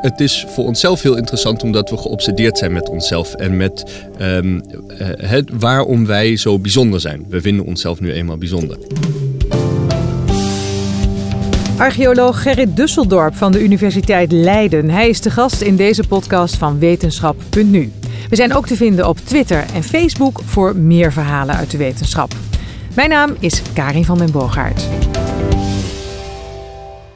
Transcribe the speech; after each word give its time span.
het 0.00 0.20
is 0.20 0.46
voor 0.48 0.64
onszelf 0.64 1.02
heel 1.02 1.16
interessant 1.16 1.62
omdat 1.62 1.90
we 1.90 1.96
geobsedeerd 1.96 2.58
zijn 2.58 2.72
met 2.72 2.88
onszelf 2.88 3.34
en 3.34 3.56
met 3.56 3.84
ehm, 4.18 4.60
eh, 4.98 5.08
het, 5.16 5.50
waarom 5.52 6.06
wij 6.06 6.36
zo 6.36 6.58
bijzonder 6.58 7.00
zijn. 7.00 7.24
We 7.28 7.40
vinden 7.40 7.64
onszelf 7.64 8.00
nu 8.00 8.12
eenmaal 8.12 8.38
bijzonder. 8.38 8.78
Archeoloog 11.76 12.42
Gerrit 12.42 12.76
Dusseldorp 12.76 13.34
van 13.34 13.52
de 13.52 13.62
Universiteit 13.62 14.32
Leiden. 14.32 14.90
Hij 14.90 15.08
is 15.08 15.20
de 15.20 15.30
gast 15.30 15.60
in 15.60 15.76
deze 15.76 16.06
podcast 16.08 16.56
van 16.56 16.78
Wetenschap.nu. 16.78 17.92
We 18.28 18.36
zijn 18.36 18.54
ook 18.54 18.66
te 18.66 18.76
vinden 18.76 19.08
op 19.08 19.18
Twitter 19.18 19.64
en 19.74 19.82
Facebook 19.82 20.40
voor 20.44 20.76
meer 20.76 21.12
verhalen 21.12 21.56
uit 21.56 21.70
de 21.70 21.78
wetenschap. 21.78 22.34
Mijn 22.94 23.08
naam 23.08 23.36
is 23.38 23.62
Karin 23.72 24.04
van 24.04 24.18
den 24.18 24.30
Boogaard. 24.30 24.88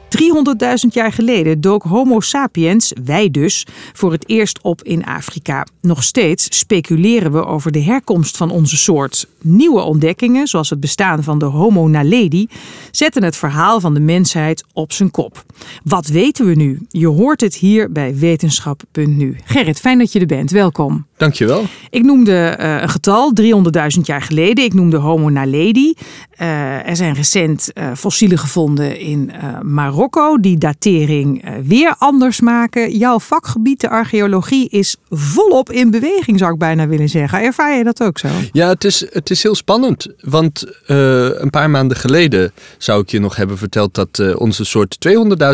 300.000 0.09 0.89
jaar 0.89 1.11
geleden 1.11 1.61
dook 1.61 1.83
Homo 1.83 2.19
sapiens, 2.19 2.93
wij 3.03 3.31
dus, 3.31 3.65
voor 3.93 4.11
het 4.11 4.29
eerst 4.29 4.59
op 4.61 4.83
in 4.83 5.05
Afrika. 5.05 5.65
Nog 5.81 6.03
steeds 6.03 6.57
speculeren 6.57 7.31
we 7.31 7.45
over 7.45 7.71
de 7.71 7.81
herkomst 7.81 8.37
van 8.37 8.49
onze 8.49 8.77
soort. 8.77 9.27
Nieuwe 9.41 9.81
ontdekkingen, 9.81 10.47
zoals 10.47 10.69
het 10.69 10.79
bestaan 10.79 11.23
van 11.23 11.39
de 11.39 11.45
Homo 11.45 11.87
naledi, 11.87 12.47
zetten 12.91 13.23
het 13.23 13.35
verhaal 13.35 13.79
van 13.79 13.93
de 13.93 13.99
mensheid 13.99 14.63
op 14.73 14.91
zijn 14.91 15.11
kop. 15.11 15.45
Wat 15.83 16.07
weten 16.07 16.45
we 16.45 16.55
nu? 16.55 16.85
Je 16.89 17.07
hoort 17.07 17.41
het 17.41 17.55
hier 17.55 17.91
bij 17.91 18.15
Wetenschap.nu. 18.15 19.37
Gerrit, 19.43 19.79
fijn 19.79 19.97
dat 19.97 20.11
je 20.11 20.19
er 20.19 20.25
bent. 20.25 20.51
Welkom. 20.51 21.05
Dankjewel. 21.17 21.65
Ik 21.89 22.03
noemde 22.03 22.57
uh, 22.59 22.81
een 22.81 22.89
getal, 22.89 23.33
300.000 23.41 24.01
jaar 24.03 24.21
geleden. 24.21 24.63
Ik 24.63 24.73
noemde 24.73 24.97
Homo 24.97 25.29
naledi. 25.29 25.93
Uh, 26.41 26.87
er 26.89 26.95
zijn 26.95 27.13
recent 27.13 27.71
uh, 27.73 27.91
fossielen 27.95 28.37
gevonden 28.37 28.99
in 28.99 29.31
Marokko 29.61 30.39
die 30.39 30.57
datering 30.57 31.45
weer 31.63 31.95
anders 31.97 32.41
maken. 32.41 32.97
Jouw 32.97 33.19
vakgebied, 33.19 33.81
de 33.81 33.89
archeologie, 33.89 34.69
is 34.69 34.95
volop 35.09 35.71
in 35.71 35.91
beweging, 35.91 36.39
zou 36.39 36.53
ik 36.53 36.59
bijna 36.59 36.87
willen 36.87 37.09
zeggen. 37.09 37.41
Ervaar 37.41 37.77
je 37.77 37.83
dat 37.83 38.03
ook 38.03 38.17
zo? 38.17 38.27
Ja, 38.51 38.67
het 38.67 38.83
is, 38.83 39.05
het 39.11 39.29
is 39.29 39.43
heel 39.43 39.55
spannend. 39.55 40.07
Want 40.21 40.65
een 40.85 41.49
paar 41.49 41.69
maanden 41.69 41.97
geleden 41.97 42.51
zou 42.77 43.01
ik 43.01 43.09
je 43.09 43.19
nog 43.19 43.35
hebben 43.35 43.57
verteld 43.57 43.93
dat 43.93 44.35
onze 44.37 44.65
soort 44.65 44.97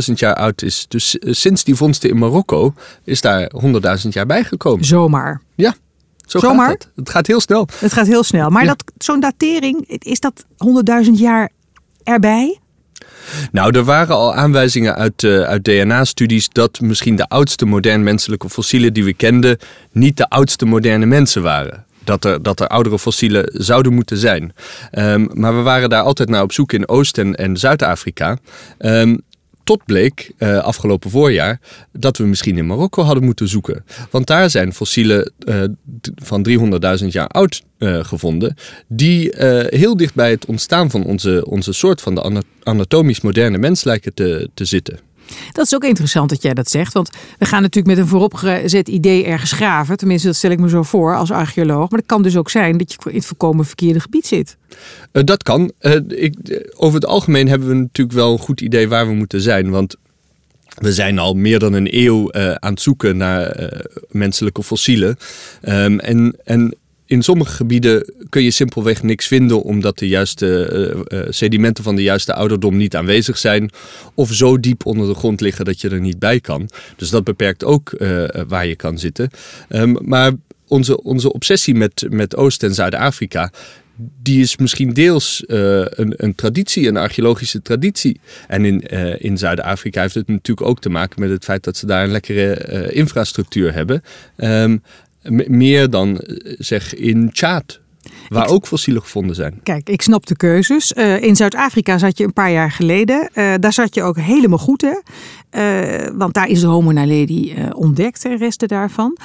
200.000 0.07 0.13
jaar 0.13 0.35
oud 0.35 0.61
is. 0.61 0.85
Dus 0.87 1.17
sinds 1.19 1.63
die 1.63 1.75
vondsten 1.75 2.09
in 2.09 2.17
Marokko 2.17 2.73
is 3.03 3.21
daar 3.21 3.51
100.000 4.03 4.09
jaar 4.09 4.25
bijgekomen. 4.25 4.85
Zomaar. 4.85 5.41
Ja, 5.61 5.73
zo 6.25 6.39
Zomaar? 6.39 6.69
gaat 6.69 6.83
het. 6.83 6.91
Het 6.95 7.09
gaat 7.09 7.27
heel 7.27 7.39
snel. 7.39 7.67
Het 7.75 7.93
gaat 7.93 8.07
heel 8.07 8.23
snel. 8.23 8.49
Maar 8.49 8.63
Ja. 8.63 8.67
dat 8.67 8.83
zo'n 8.97 9.19
datering, 9.19 9.87
is 9.87 10.19
dat 10.19 10.45
100.000 10.57 11.19
jaar 11.19 11.49
erbij? 12.03 12.59
Nou, 13.51 13.77
er 13.77 13.83
waren 13.83 14.15
al 14.15 14.33
aanwijzingen 14.35 14.95
uit, 14.95 15.23
eh, 15.23 15.41
uit 15.41 15.63
DNA-studies 15.63 16.49
dat 16.49 16.79
misschien 16.79 17.15
de 17.15 17.27
oudste 17.29 17.65
modern 17.65 18.03
menselijke 18.03 18.49
fossielen 18.49 18.93
die 18.93 19.03
we 19.03 19.13
kenden 19.13 19.57
niet 19.91 20.17
de 20.17 20.29
oudste 20.29 20.65
moderne 20.65 21.05
mensen 21.05 21.41
waren. 21.41 21.85
Dat 22.03 22.25
er, 22.25 22.43
dat 22.43 22.59
er 22.59 22.67
oudere 22.67 22.99
fossielen 22.99 23.49
zouden 23.53 23.93
moeten 23.93 24.17
zijn. 24.17 24.53
Ehm, 24.91 25.27
maar 25.33 25.55
we 25.55 25.61
waren 25.61 25.89
daar 25.89 26.03
altijd 26.03 26.29
naar 26.29 26.41
op 26.41 26.51
zoek 26.51 26.73
in 26.73 26.87
Oost- 26.87 27.17
en, 27.17 27.35
en 27.35 27.57
Zuid-Afrika. 27.57 28.37
Ehm, 28.77 29.17
tot 29.71 29.85
bleek 29.85 30.31
eh, 30.37 30.57
afgelopen 30.57 31.09
voorjaar 31.09 31.59
dat 31.91 32.17
we 32.17 32.23
misschien 32.23 32.57
in 32.57 32.65
Marokko 32.65 33.03
hadden 33.03 33.23
moeten 33.23 33.47
zoeken. 33.47 33.85
Want 34.09 34.27
daar 34.27 34.49
zijn 34.49 34.73
fossielen 34.73 35.31
eh, 35.45 35.63
van 36.15 36.47
300.000 37.01 37.07
jaar 37.07 37.27
oud 37.27 37.63
eh, 37.77 38.03
gevonden. 38.03 38.55
Die 38.87 39.31
heel 39.69 39.97
dicht 39.97 40.13
bij 40.13 40.29
het 40.29 40.45
ontstaan 40.45 40.91
van 40.91 41.03
onze, 41.03 41.45
onze 41.45 41.73
soort 41.73 42.01
van 42.01 42.15
de 42.15 42.21
ana- 42.21 42.41
anatomisch 42.63 43.21
moderne 43.21 43.57
mens 43.57 43.83
lijken 43.83 44.13
te, 44.13 44.49
te 44.53 44.65
zitten. 44.65 44.99
Dat 45.51 45.65
is 45.65 45.75
ook 45.75 45.83
interessant 45.83 46.29
dat 46.29 46.41
jij 46.41 46.53
dat 46.53 46.69
zegt. 46.69 46.93
Want 46.93 47.09
we 47.37 47.45
gaan 47.45 47.61
natuurlijk 47.61 47.95
met 47.95 48.05
een 48.05 48.09
vooropgezet 48.09 48.87
idee 48.87 49.25
ergens 49.25 49.51
graven. 49.51 49.97
Tenminste, 49.97 50.27
dat 50.27 50.35
stel 50.35 50.51
ik 50.51 50.59
me 50.59 50.69
zo 50.69 50.83
voor 50.83 51.15
als 51.15 51.31
archeoloog. 51.31 51.89
Maar 51.89 51.99
het 51.99 52.07
kan 52.07 52.23
dus 52.23 52.37
ook 52.37 52.49
zijn 52.49 52.77
dat 52.77 52.91
je 52.91 53.09
in 53.09 53.15
het 53.15 53.25
voorkomen 53.25 53.65
verkeerde 53.65 53.99
gebied 53.99 54.27
zit. 54.27 54.57
Eh, 55.11 55.23
dat 55.23 55.43
kan. 55.43 55.71
Eh, 55.77 55.95
ik, 56.07 56.35
over 56.75 56.95
het 56.95 57.05
algemeen 57.05 57.47
hebben 57.47 57.67
we 57.67 57.73
natuurlijk 57.73 58.17
wel 58.17 58.31
een 58.31 58.39
goed 58.39 58.61
idee 58.61 58.87
waar 58.87 59.07
we 59.07 59.13
moeten 59.13 59.41
zijn. 59.41 59.69
Want 59.69 59.95
we 60.77 60.93
zijn 60.93 61.19
al 61.19 61.33
meer 61.33 61.59
dan 61.59 61.73
een 61.73 61.95
eeuw 61.95 62.29
eh, 62.29 62.51
aan 62.51 62.71
het 62.71 62.81
zoeken 62.81 63.17
naar 63.17 63.69
menselijke 64.09 64.63
fossielen. 64.63 65.17
Ehm, 65.61 65.99
en, 65.99 66.35
en 66.43 66.75
in 67.11 67.21
sommige 67.21 67.51
gebieden 67.51 68.13
kun 68.29 68.43
je 68.43 68.51
simpelweg 68.51 69.03
niks 69.03 69.27
vinden 69.27 69.61
omdat 69.63 69.97
de 69.97 70.07
juiste 70.07 70.65
eh, 70.65 71.19
eh, 71.19 71.27
sedimenten 71.29 71.83
van 71.83 71.95
de 71.95 72.03
juiste 72.03 72.33
ouderdom 72.33 72.77
niet 72.77 72.95
aanwezig 72.95 73.37
zijn. 73.37 73.69
Of 74.13 74.33
zo 74.33 74.59
diep 74.59 74.85
onder 74.85 75.07
de 75.07 75.13
grond 75.13 75.41
liggen 75.41 75.65
dat 75.65 75.81
je 75.81 75.89
er 75.89 75.99
niet 75.99 76.19
bij 76.19 76.39
kan. 76.39 76.69
Dus 76.95 77.09
dat 77.09 77.23
beperkt 77.23 77.63
ook 77.63 77.91
eh, 77.91 78.23
waar 78.47 78.67
je 78.67 78.75
kan 78.75 78.97
zitten. 78.97 79.29
Ehm, 79.69 79.95
maar 80.01 80.31
onze, 80.67 81.03
onze 81.03 81.33
obsessie 81.33 81.75
met, 81.75 82.05
met 82.09 82.35
Oost- 82.35 82.63
en 82.63 82.73
Zuid-Afrika 82.73 83.51
die 84.21 84.41
is 84.41 84.57
misschien 84.57 84.93
deels 84.93 85.43
een, 85.47 86.13
een 86.15 86.35
traditie, 86.35 86.87
een 86.87 86.97
archeologische 86.97 87.61
traditie. 87.61 88.19
En 88.47 88.65
in, 88.65 88.79
in 89.19 89.37
Zuid-Afrika 89.37 90.01
heeft 90.01 90.15
het 90.15 90.27
natuurlijk 90.27 90.67
ook 90.67 90.81
te 90.81 90.89
maken 90.89 91.19
met 91.19 91.29
het 91.29 91.43
feit 91.43 91.63
dat 91.63 91.77
ze 91.77 91.85
daar 91.85 92.03
een 92.03 92.11
lekkere 92.11 92.91
infrastructuur 92.93 93.73
hebben. 93.73 94.01
Ehm, 94.35 94.77
meer 95.47 95.89
dan 95.89 96.17
eh, 96.19 96.53
zeg 96.57 96.95
in 96.95 97.31
Tjaad, 97.31 97.79
waar 98.29 98.43
Ik- 98.45 98.51
ook 98.51 98.67
fossielen 98.67 99.01
gevonden 99.01 99.35
zijn. 99.35 99.59
Kijk, 99.63 99.89
ik 99.89 100.01
snap 100.01 100.25
de 100.25 100.35
keuzes. 100.35 100.93
Eh, 100.93 101.21
in 101.23 101.35
Zuid-Afrika 101.35 101.97
zat 101.97 102.17
je 102.17 102.23
een 102.23 102.33
paar 102.33 102.51
jaar 102.51 102.71
geleden. 102.71 103.29
Eh, 103.33 103.53
daar 103.59 103.73
zat 103.73 103.95
je 103.95 104.03
ook 104.03 104.17
helemaal 104.17 104.57
goed, 104.57 104.81
hè? 104.81 104.95
Want 106.17 106.33
daar 106.33 106.47
is 106.47 106.59
de 106.59 106.67
Homo 106.67 106.91
naledi 106.91 107.55
ontdekt, 107.75 108.25
en 108.25 108.37
resten 108.37 108.67
daarvan. 108.67 109.17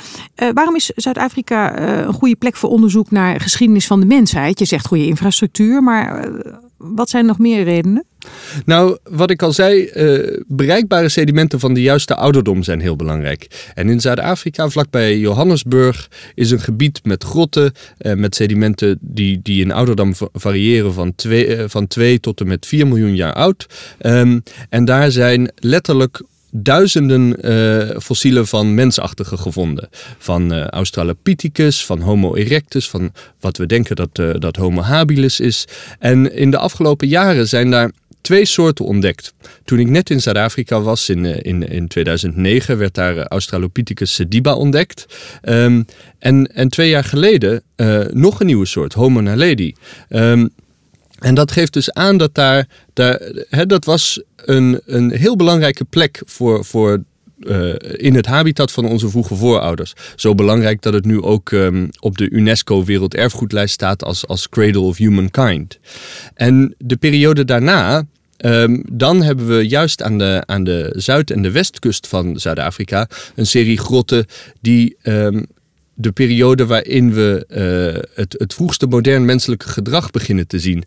Waarom 0.55 0.75
is 0.77 0.87
Zuid-Afrika 0.95 1.79
een 2.07 2.13
goede 2.13 2.37
plek 2.37 2.57
voor 2.57 2.71
onderzoek 2.71 3.11
naar 3.11 3.41
geschiedenis 3.41 3.87
van 3.87 4.01
de 4.01 4.07
mensheid? 4.07 4.59
Je 4.59 4.65
zegt 4.65 4.87
goede 4.87 5.07
infrastructuur, 5.07 5.83
maar 5.83 6.29
wat 6.77 7.11
zijn 7.11 7.27
nog 7.27 7.39
meer 7.39 7.65
redenen? 7.65 8.05
Nou, 8.65 8.99
wat 9.11 9.31
ik 9.31 9.43
al 9.43 9.53
zei, 9.53 9.85
eh, 9.85 10.41
bereikbare 10.47 11.09
sedimenten 11.09 11.61
van 11.61 11.75
de 11.75 11.83
juiste 11.83 12.15
ouderdom 12.15 12.63
zijn 12.63 12.81
heel 12.81 12.97
belangrijk. 12.97 13.71
En 13.75 13.89
in 13.89 14.01
Zuid-Afrika, 14.01 14.69
vlakbij 14.69 15.19
Johannesburg, 15.19 16.11
is 16.35 16.51
een 16.51 16.61
gebied 16.61 17.01
met 17.05 17.25
grotten, 17.25 17.73
eh, 17.99 18.15
met 18.15 18.35
sedimenten 18.35 18.99
die, 19.01 19.41
die 19.43 19.65
in 19.65 19.73
ouderdom 19.73 20.15
va- 20.15 20.29
variëren 20.33 20.93
van 20.93 21.15
2 21.15 21.69
van 21.69 21.87
twee 21.87 22.21
tot 22.21 22.41
en 22.41 22.47
met 22.47 22.67
4 22.67 22.87
miljoen 22.87 23.15
jaar 23.17 23.33
oud. 23.33 23.67
Ehm, 23.99 24.39
en 24.69 24.85
daar 24.85 25.11
zijn 25.11 25.51
letterlijk 25.55 26.23
duizenden 26.63 27.43
eh, 27.43 27.99
fossielen 28.01 28.47
van 28.47 28.75
mensachtigen 28.75 29.39
gevonden. 29.39 29.89
Van 30.19 30.53
eh, 30.53 30.67
Australopithecus, 30.67 31.85
van 31.85 32.01
Homo 32.01 32.35
erectus, 32.35 32.89
van 32.89 33.13
wat 33.41 33.57
we 33.57 33.67
denken 33.67 33.97
dat, 33.97 34.19
eh, 34.19 34.31
dat 34.39 34.57
Homo 34.57 34.81
habilis 34.83 35.41
is. 35.41 35.65
En 35.99 36.35
in 36.35 36.51
de 36.51 36.59
afgelopen 36.59 37.09
jaren 37.09 37.49
zijn 37.49 37.71
daar 37.71 37.91
twee 38.21 38.45
soorten 38.45 38.85
ontdekt. 38.85 39.35
Toen 39.65 39.79
ik 39.79 39.89
net 39.89 40.11
in 40.11 40.21
Zuid-Afrika 40.21 40.81
was, 40.81 41.09
in, 41.09 41.25
in, 41.25 41.69
in 41.69 41.89
2009, 41.89 42.79
werd 42.79 42.95
daar 42.95 43.27
Australopithecus 43.27 44.15
sediba 44.15 44.55
ontdekt. 44.55 45.07
Ehm, 45.43 45.83
en, 46.19 46.55
en 46.55 46.69
twee 46.69 46.89
jaar 46.89 47.05
geleden 47.05 47.63
nog 48.11 48.41
een 48.41 48.47
nieuwe 48.47 48.67
soort, 48.67 48.93
Homo 48.93 49.21
naledi. 49.21 49.75
Ehm, 50.09 50.47
en 51.19 51.35
dat 51.35 51.53
geeft 51.53 51.73
dus 51.73 51.93
aan 51.93 52.17
dat 52.17 52.35
daar, 52.35 52.69
dat 53.67 53.85
was 53.85 54.23
een, 54.37 54.81
een 54.87 55.11
heel 55.11 55.37
belangrijke 55.37 55.85
plek 55.85 56.23
voor, 56.25 56.65
voor 56.65 57.03
eh, 57.41 57.75
in 57.79 58.15
het 58.15 58.27
habitat 58.27 58.73
van 58.73 58.85
onze 58.85 59.09
vroege 59.09 59.35
voorouders. 59.35 59.93
Zo 60.15 60.35
belangrijk 60.35 60.83
dat 60.83 60.93
het 60.93 61.05
nu 61.05 61.23
ook 61.23 61.53
ehm, 61.53 61.89
op 62.01 62.19
de 62.19 62.31
UNESCO 62.31 62.85
Werelderfgoedlijst 62.85 63.75
staat 63.75 64.05
als, 64.05 64.27
als 64.27 64.49
Cradle 64.49 64.81
of 64.81 64.97
Humankind. 64.97 65.79
En 66.35 66.75
de 66.79 66.97
periode 66.97 67.45
daarna, 67.45 68.07
ehm, 68.37 68.83
dan 68.93 69.23
hebben 69.23 69.47
we 69.47 69.69
juist 69.69 70.03
aan 70.03 70.19
de, 70.19 70.43
aan 70.47 70.65
de 70.65 70.93
zuid- 70.97 71.31
en 71.31 71.43
de 71.43 71.51
westkust 71.51 72.07
van 72.07 72.41
Zuid-Afrika 72.41 73.09
een 73.35 73.47
serie 73.47 73.79
grotten 73.79 74.27
die 74.61 74.97
ehm, 75.03 75.43
de 75.95 76.13
periode 76.13 76.67
waarin 76.67 77.13
we 77.13 77.45
eh, 77.49 78.03
het, 78.15 78.35
het 78.39 78.55
vroegste 78.55 78.87
modern 78.87 79.25
menselijke 79.25 79.69
gedrag 79.69 80.11
beginnen 80.11 80.47
te 80.47 80.59
zien, 80.59 80.85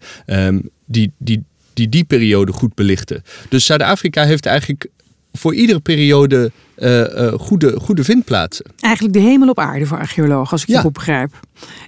die, 0.86 1.12
die, 1.18 1.44
die 1.80 1.90
die 1.90 2.04
periode 2.04 2.52
goed 2.52 2.76
belichten. 2.76 3.24
Dus 3.50 3.66
Zuid-Afrika 3.66 4.24
heeft 4.24 4.46
eigenlijk 4.46 4.88
voor 5.34 5.56
iedere 5.56 5.80
periode 5.80 6.52
eh, 6.76 7.28
eh, 7.28 7.34
goede, 7.34 7.80
goede 7.80 8.04
vindplaatsen. 8.04 8.66
Eigenlijk 8.80 9.14
de 9.14 9.20
hemel 9.20 9.50
op 9.50 9.60
aarde 9.60 9.86
voor 9.86 9.98
archeologen, 9.98 10.52
als 10.52 10.62
ik 10.62 10.68
je 10.68 10.74
Ja. 10.74 10.82
goed 10.82 10.94
begrijp. 10.94 11.40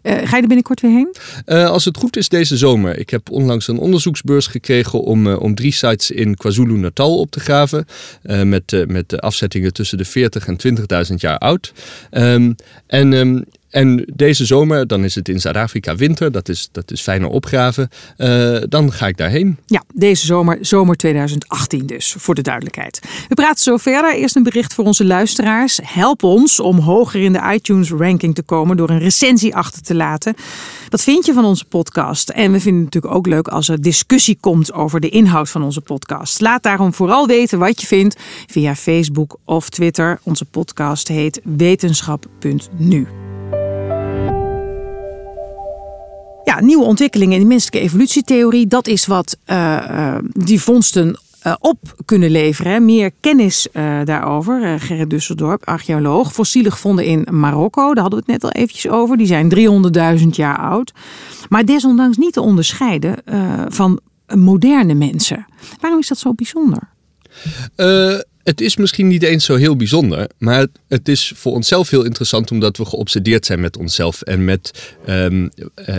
Eh, 0.01 0.13
ga 0.13 0.35
je 0.35 0.41
er 0.41 0.47
binnenkort 0.47 0.81
weer 0.81 0.91
heen? 0.91 1.15
Als 1.67 1.85
het 1.85 1.97
goed 1.97 2.17
is 2.17 2.29
deze 2.29 2.57
zomer. 2.57 2.97
Ik 2.99 3.09
heb 3.09 3.31
onlangs 3.31 3.67
een 3.67 3.77
onderzoeksbeurs 3.77 4.47
gekregen 4.47 5.01
om, 5.01 5.27
om 5.27 5.55
drie 5.55 5.71
sites 5.71 6.11
in 6.11 6.35
KwaZulu-Natal 6.35 7.19
op 7.19 7.31
te 7.31 7.39
graven. 7.39 7.85
met, 8.43 8.85
met 8.87 9.09
de 9.09 9.19
afzettingen 9.19 9.73
tussen 9.73 9.97
de 9.97 10.05
40 10.05 10.47
en 10.47 10.57
20.000 11.09 11.13
jaar 11.15 11.37
oud. 11.37 11.73
Ehm, 12.09 12.53
en 12.87 13.13
ehm, 13.13 13.41
en 13.71 14.05
deze 14.13 14.45
zomer, 14.45 14.87
dan 14.87 15.03
is 15.03 15.15
het 15.15 15.29
in 15.29 15.39
Zuid-Afrika 15.39 15.95
winter, 15.95 16.31
dat 16.31 16.49
is, 16.49 16.69
dat 16.71 16.91
is 16.91 17.01
fijner 17.01 17.29
opgraven. 17.29 17.89
Uh, 18.17 18.57
dan 18.69 18.91
ga 18.91 19.07
ik 19.07 19.17
daarheen. 19.17 19.57
Ja, 19.65 19.83
deze 19.93 20.25
zomer, 20.25 20.57
zomer 20.61 20.95
2018 20.95 21.85
dus, 21.85 22.15
voor 22.17 22.35
de 22.35 22.41
duidelijkheid. 22.41 22.99
We 23.27 23.35
praten 23.35 23.63
zo 23.63 23.77
verder. 23.77 24.15
Eerst 24.15 24.35
een 24.35 24.43
bericht 24.43 24.73
voor 24.73 24.85
onze 24.85 25.05
luisteraars. 25.05 25.79
Help 25.83 26.23
ons 26.23 26.59
om 26.59 26.79
hoger 26.79 27.21
in 27.21 27.33
de 27.33 27.51
iTunes-ranking 27.53 28.35
te 28.35 28.41
komen 28.41 28.77
door 28.77 28.89
een 28.89 28.99
recensie 28.99 29.55
achter 29.55 29.81
te 29.81 29.95
laten. 29.95 30.35
Wat 30.89 31.01
vind 31.01 31.25
je 31.25 31.33
van 31.33 31.45
onze 31.45 31.65
podcast? 31.65 32.29
En 32.29 32.51
we 32.51 32.59
vinden 32.59 32.83
het 32.83 32.93
natuurlijk 32.93 33.13
ook 33.13 33.27
leuk 33.27 33.47
als 33.47 33.69
er 33.69 33.81
discussie 33.81 34.37
komt 34.39 34.73
over 34.73 34.99
de 34.99 35.09
inhoud 35.09 35.49
van 35.49 35.63
onze 35.63 35.81
podcast. 35.81 36.41
Laat 36.41 36.63
daarom 36.63 36.93
vooral 36.93 37.27
weten 37.27 37.59
wat 37.59 37.81
je 37.81 37.87
vindt 37.87 38.19
via 38.47 38.75
Facebook 38.75 39.37
of 39.45 39.69
Twitter. 39.69 40.19
Onze 40.23 40.45
podcast 40.45 41.07
heet 41.07 41.41
wetenschap.nu. 41.43 43.20
Ja, 46.43 46.61
nieuwe 46.61 46.83
ontwikkelingen 46.83 47.33
in 47.35 47.41
de 47.41 47.47
menselijke 47.47 47.79
evolutietheorie, 47.79 48.67
dat 48.67 48.87
is 48.87 49.05
wat 49.05 49.37
uh, 49.45 50.17
die 50.23 50.61
vondsten 50.61 51.19
uh, 51.47 51.53
op 51.59 51.95
kunnen 52.05 52.31
leveren. 52.31 52.85
Meer 52.85 53.11
kennis 53.19 53.67
daarover. 54.03 54.79
Gerrit 54.79 55.09
Dusseldorp, 55.09 55.67
archeoloog. 55.67 56.33
Fossielen 56.33 56.71
gevonden 56.71 57.05
in 57.05 57.27
Marokko, 57.29 57.93
daar 57.93 58.01
hadden 58.01 58.23
we 58.25 58.31
het 58.31 58.41
net 58.41 58.43
al 58.43 58.61
eventjes 58.61 58.91
over. 58.91 59.17
Die 59.17 59.27
zijn 59.27 59.55
300.000 60.19 60.27
jaar 60.27 60.57
oud. 60.57 60.93
Maar 61.49 61.65
desondanks 61.65 62.17
niet 62.17 62.33
te 62.33 62.41
onderscheiden 62.41 63.15
van 63.67 63.99
moderne 64.35 64.93
mensen. 64.93 65.45
Waarom 65.79 65.99
is 65.99 66.07
dat 66.07 66.17
zo 66.17 66.33
bijzonder? 66.33 66.89
Het 68.43 68.61
is 68.61 68.77
misschien 68.77 69.07
niet 69.07 69.23
eens 69.23 69.45
zo 69.45 69.55
heel 69.55 69.75
bijzonder, 69.75 70.27
maar 70.37 70.65
het 70.87 71.07
is 71.07 71.33
voor 71.35 71.53
onszelf 71.53 71.89
heel 71.89 72.03
interessant 72.03 72.51
omdat 72.51 72.77
we 72.77 72.85
geobsedeerd 72.85 73.45
zijn 73.45 73.59
met 73.59 73.77
onszelf 73.77 74.21
en 74.21 74.45
met 74.45 74.93
um, 75.09 75.49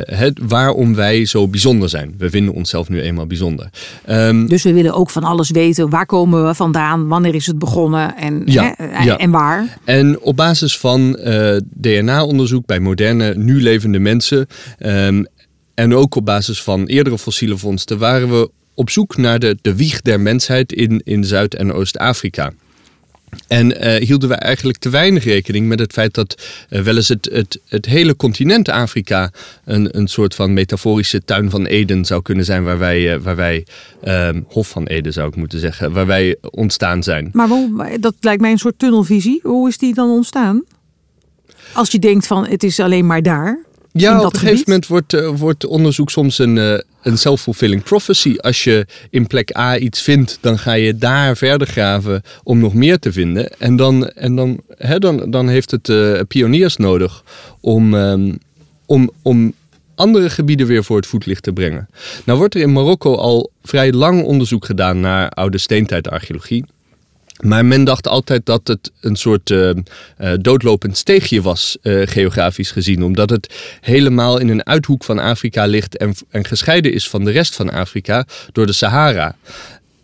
het, 0.04 0.40
waarom 0.42 0.94
wij 0.94 1.24
zo 1.26 1.48
bijzonder 1.48 1.88
zijn. 1.88 2.14
We 2.18 2.30
vinden 2.30 2.54
onszelf 2.54 2.88
nu 2.88 3.00
eenmaal 3.00 3.26
bijzonder. 3.26 3.70
Um, 4.10 4.48
dus 4.48 4.62
we 4.62 4.72
willen 4.72 4.94
ook 4.94 5.10
van 5.10 5.24
alles 5.24 5.50
weten. 5.50 5.90
Waar 5.90 6.06
komen 6.06 6.46
we 6.46 6.54
vandaan? 6.54 7.08
Wanneer 7.08 7.34
is 7.34 7.46
het 7.46 7.58
begonnen? 7.58 8.16
En, 8.16 8.42
ja, 8.44 8.76
en 9.16 9.30
waar? 9.30 9.78
En 9.84 10.20
op 10.20 10.36
basis 10.36 10.78
van 10.78 11.18
uh, 11.24 11.56
DNA-onderzoek 11.74 12.66
bij 12.66 12.80
moderne, 12.80 13.34
nu 13.34 13.62
levende 13.62 13.98
mensen. 13.98 14.46
Um, 14.78 15.26
en 15.74 15.94
ook 15.94 16.14
op 16.14 16.24
basis 16.24 16.62
van 16.62 16.86
eerdere 16.86 17.18
fossiele 17.18 17.56
vondsten 17.56 17.98
waren 17.98 18.30
we 18.30 18.50
op 18.74 18.90
zoek 18.90 19.16
naar 19.16 19.38
de, 19.38 19.56
de 19.62 19.76
wieg 19.76 20.00
der 20.00 20.20
mensheid 20.20 20.72
in, 20.72 21.00
in 21.04 21.24
Zuid- 21.24 21.54
en 21.54 21.72
Oost-Afrika. 21.72 22.52
En 23.48 23.86
uh, 23.86 23.94
hielden 23.94 24.28
we 24.28 24.34
eigenlijk 24.34 24.78
te 24.78 24.90
weinig 24.90 25.24
rekening 25.24 25.68
met 25.68 25.78
het 25.78 25.92
feit 25.92 26.14
dat 26.14 26.42
uh, 26.70 26.80
wel 26.80 26.96
eens 26.96 27.08
het, 27.08 27.28
het, 27.32 27.60
het 27.68 27.86
hele 27.86 28.16
continent 28.16 28.68
Afrika 28.68 29.30
een, 29.64 29.98
een 29.98 30.08
soort 30.08 30.34
van 30.34 30.52
metaforische 30.52 31.24
tuin 31.24 31.50
van 31.50 31.66
Eden 31.66 32.04
zou 32.04 32.22
kunnen 32.22 32.44
zijn, 32.44 32.64
waar 32.64 32.78
wij, 32.78 33.14
uh, 33.14 33.22
waar 33.22 33.36
wij 33.36 33.66
ehm, 34.02 34.42
Hof 34.46 34.68
van 34.68 34.86
Eden 34.86 35.12
zou 35.12 35.28
ik 35.28 35.36
moeten 35.36 35.58
zeggen, 35.58 35.92
waar 35.92 36.06
wij 36.06 36.36
ontstaan 36.40 37.02
zijn. 37.02 37.30
Maar 37.32 37.48
hoe, 37.48 37.98
dat 38.00 38.14
lijkt 38.20 38.40
mij 38.40 38.50
een 38.50 38.58
soort 38.58 38.78
tunnelvisie. 38.78 39.40
Hoe 39.42 39.68
is 39.68 39.78
die 39.78 39.94
dan 39.94 40.10
ontstaan? 40.10 40.64
Als 41.72 41.90
je 41.90 41.98
denkt 41.98 42.26
van 42.26 42.46
het 42.46 42.62
is 42.62 42.80
alleen 42.80 43.06
maar 43.06 43.22
daar. 43.22 43.64
Ja, 43.92 44.18
op 44.18 44.32
een 44.32 44.38
gegeven 44.38 44.62
moment 44.66 44.86
wordt, 44.86 45.12
uh, 45.14 45.28
wordt 45.28 45.66
onderzoek 45.66 46.10
soms 46.10 46.38
een, 46.38 46.56
uh, 46.56 46.78
een 47.02 47.18
self-fulfilling 47.18 47.82
prophecy. 47.82 48.36
Als 48.36 48.64
je 48.64 48.86
in 49.10 49.26
plek 49.26 49.56
A 49.56 49.78
iets 49.78 50.02
vindt, 50.02 50.38
dan 50.40 50.58
ga 50.58 50.72
je 50.72 50.96
daar 50.96 51.36
verder 51.36 51.66
graven 51.66 52.22
om 52.42 52.58
nog 52.58 52.74
meer 52.74 52.98
te 52.98 53.12
vinden. 53.12 53.58
En 53.58 53.76
dan, 53.76 54.08
en 54.08 54.36
dan, 54.36 54.60
hè, 54.76 54.98
dan, 54.98 55.30
dan 55.30 55.48
heeft 55.48 55.70
het 55.70 55.88
uh, 55.88 56.20
pioniers 56.28 56.76
nodig 56.76 57.24
om, 57.60 57.94
um, 57.94 58.38
om, 58.86 59.10
om 59.22 59.54
andere 59.94 60.30
gebieden 60.30 60.66
weer 60.66 60.84
voor 60.84 60.96
het 60.96 61.06
voetlicht 61.06 61.42
te 61.42 61.52
brengen. 61.52 61.88
Nou 62.24 62.38
wordt 62.38 62.54
er 62.54 62.60
in 62.60 62.72
Marokko 62.72 63.14
al 63.14 63.50
vrij 63.62 63.92
lang 63.92 64.22
onderzoek 64.22 64.64
gedaan 64.64 65.00
naar 65.00 65.28
oude 65.28 65.58
steentijdarcheologie. 65.58 66.64
Maar 67.42 67.64
men 67.64 67.84
dacht 67.84 68.08
altijd 68.08 68.46
dat 68.46 68.68
het 68.68 68.92
een 69.00 69.16
soort 69.16 69.50
uh, 69.50 69.70
uh, 70.20 70.32
doodlopend 70.40 70.96
steegje 70.96 71.42
was, 71.42 71.76
uh, 71.82 72.06
geografisch 72.06 72.70
gezien. 72.70 73.02
Omdat 73.02 73.30
het 73.30 73.76
helemaal 73.80 74.38
in 74.38 74.48
een 74.48 74.66
uithoek 74.66 75.04
van 75.04 75.18
Afrika 75.18 75.64
ligt 75.64 75.96
en, 75.96 76.14
en 76.30 76.44
gescheiden 76.44 76.92
is 76.92 77.08
van 77.08 77.24
de 77.24 77.30
rest 77.30 77.54
van 77.54 77.70
Afrika 77.70 78.26
door 78.52 78.66
de 78.66 78.72
Sahara. 78.72 79.36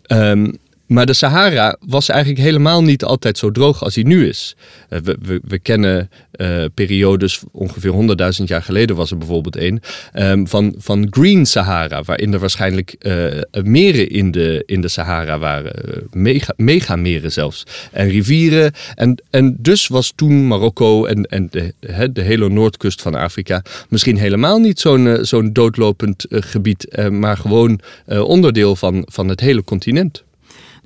Um, 0.07 0.57
maar 0.89 1.05
de 1.05 1.13
Sahara 1.13 1.77
was 1.79 2.09
eigenlijk 2.09 2.41
helemaal 2.41 2.83
niet 2.83 3.03
altijd 3.03 3.37
zo 3.37 3.51
droog 3.51 3.83
als 3.83 3.95
hij 3.95 4.03
nu 4.03 4.27
is. 4.27 4.55
Uh, 4.89 4.99
we, 4.99 5.39
we, 5.47 5.59
kennen 5.59 6.09
uh, 6.35 6.65
periodes, 6.73 7.41
ongeveer 7.51 7.91
100.000 8.39 8.43
jaar 8.45 8.63
geleden 8.63 8.95
was 8.95 9.11
er 9.11 9.17
bijvoorbeeld 9.17 9.57
een, 9.57 9.81
um, 10.13 10.47
van, 10.47 10.75
van 10.77 11.07
Green 11.09 11.45
Sahara, 11.45 12.03
waarin 12.03 12.33
er 12.33 12.39
waarschijnlijk 12.39 12.95
uh, 12.99 13.63
meren 13.63 14.09
in 14.09 14.31
de, 14.31 14.63
in 14.65 14.81
de 14.81 14.87
Sahara 14.87 15.39
waren. 15.39 16.07
Mega, 16.11 16.53
megameren 16.57 17.31
zelfs. 17.31 17.63
En 17.91 18.09
rivieren. 18.09 18.71
En, 18.95 19.21
en 19.29 19.55
dus 19.59 19.87
was 19.87 20.13
toen 20.15 20.47
Marokko 20.47 21.05
en, 21.05 21.23
en 21.23 21.47
de, 21.51 21.73
de 22.11 22.21
hele 22.21 22.49
noordkust 22.49 23.01
van 23.01 23.15
Afrika 23.15 23.63
misschien 23.89 24.17
helemaal 24.17 24.59
niet 24.59 24.79
zo'n 24.79 25.17
zo'n 25.21 25.53
doodlopend 25.53 26.25
gebied, 26.29 27.09
maar 27.09 27.37
gewoon 27.37 27.79
onderdeel 28.07 28.75
van, 28.75 29.07
van 29.09 29.27
het 29.27 29.39
hele 29.39 29.63
continent. 29.63 30.23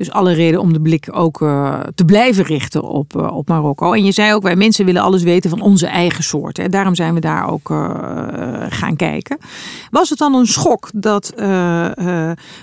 Dus 0.04 0.14
alle 0.14 0.34
reden 0.34 0.60
om 0.60 0.74
de 0.74 0.82
blik 0.82 1.08
ook 1.12 1.42
uh, 1.42 1.80
te 1.96 2.06
blijven 2.06 2.44
richten 2.44 2.84
op, 2.84 3.16
uh, 3.18 3.36
op 3.36 3.48
Marokko. 3.48 3.94
En 3.94 4.06
je 4.06 4.12
zei 4.12 4.34
ook, 4.34 4.44
wij 4.44 4.56
mensen 4.56 4.86
willen 4.86 5.02
alles 5.02 5.24
weten 5.24 5.50
van 5.50 5.62
onze 5.62 5.88
eigen 5.88 6.24
soort. 6.24 6.58
Hè. 6.58 6.70
Daarom 6.70 6.96
zijn 6.96 7.14
we 7.14 7.20
daar 7.20 7.50
ook 7.50 7.70
uh, 7.70 7.78
gaan 8.70 8.96
kijken. 8.96 9.38
Was 9.92 10.10
het 10.10 10.20
dan 10.20 10.34
een 10.34 10.48
schok 10.48 10.90
dat 10.94 11.34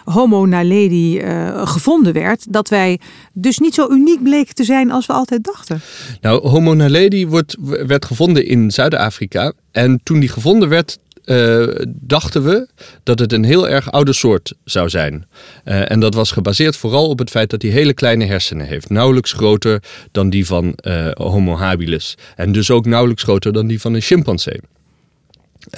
Homo 0.05 0.47
naledi 0.47 1.21
gevonden 1.65 2.13
werd? 2.13 2.53
Dat 2.53 2.69
wij 2.69 3.01
dus 3.33 3.59
niet 3.59 3.75
zo 3.75 3.89
uniek 3.91 4.23
bleken 4.23 4.55
te 4.55 4.65
zijn 4.65 4.91
als 4.91 5.07
we 5.07 5.13
altijd 5.13 5.45
dachten? 5.45 5.81
Nou, 6.21 6.49
Homo 6.49 6.75
naledi 6.75 7.27
wordt, 7.27 7.57
werd 7.87 8.05
gevonden 8.05 8.47
in 8.47 8.71
Zuid-Afrika. 8.71 9.53
En 9.73 10.01
toen 10.03 10.21
die 10.21 10.29
gevonden 10.29 10.69
werd, 10.69 10.99
uh, 11.31 11.67
dachten 11.87 12.45
we 12.45 12.69
dat 13.03 13.19
het 13.19 13.33
een 13.33 13.45
heel 13.45 13.69
erg 13.69 13.93
oude 13.93 14.13
soort 14.13 14.53
zou 14.65 14.89
zijn. 14.89 15.27
Uh, 15.65 15.91
en 15.91 16.01
dat 16.01 16.15
was 16.15 16.31
gebaseerd 16.31 16.77
vooral 16.77 17.09
op 17.09 17.19
het 17.19 17.31
feit 17.31 17.51
dat 17.51 17.63
hij 17.63 17.71
hele 17.71 17.95
kleine 17.95 18.25
hersenen 18.25 18.67
heeft. 18.67 18.91
Nauwelijks 18.91 19.33
groter 19.33 19.83
dan 20.13 20.31
die 20.31 20.47
van 20.47 20.79
uh, 20.83 21.11
Homo 21.11 21.57
habilis. 21.57 22.15
En 22.37 22.53
dus 22.53 22.71
ook 22.71 22.87
nauwelijks 22.87 23.23
groter 23.23 23.53
dan 23.53 23.67
die 23.67 23.81
van 23.81 23.95
een 23.95 24.01
chimpansee. 24.01 24.61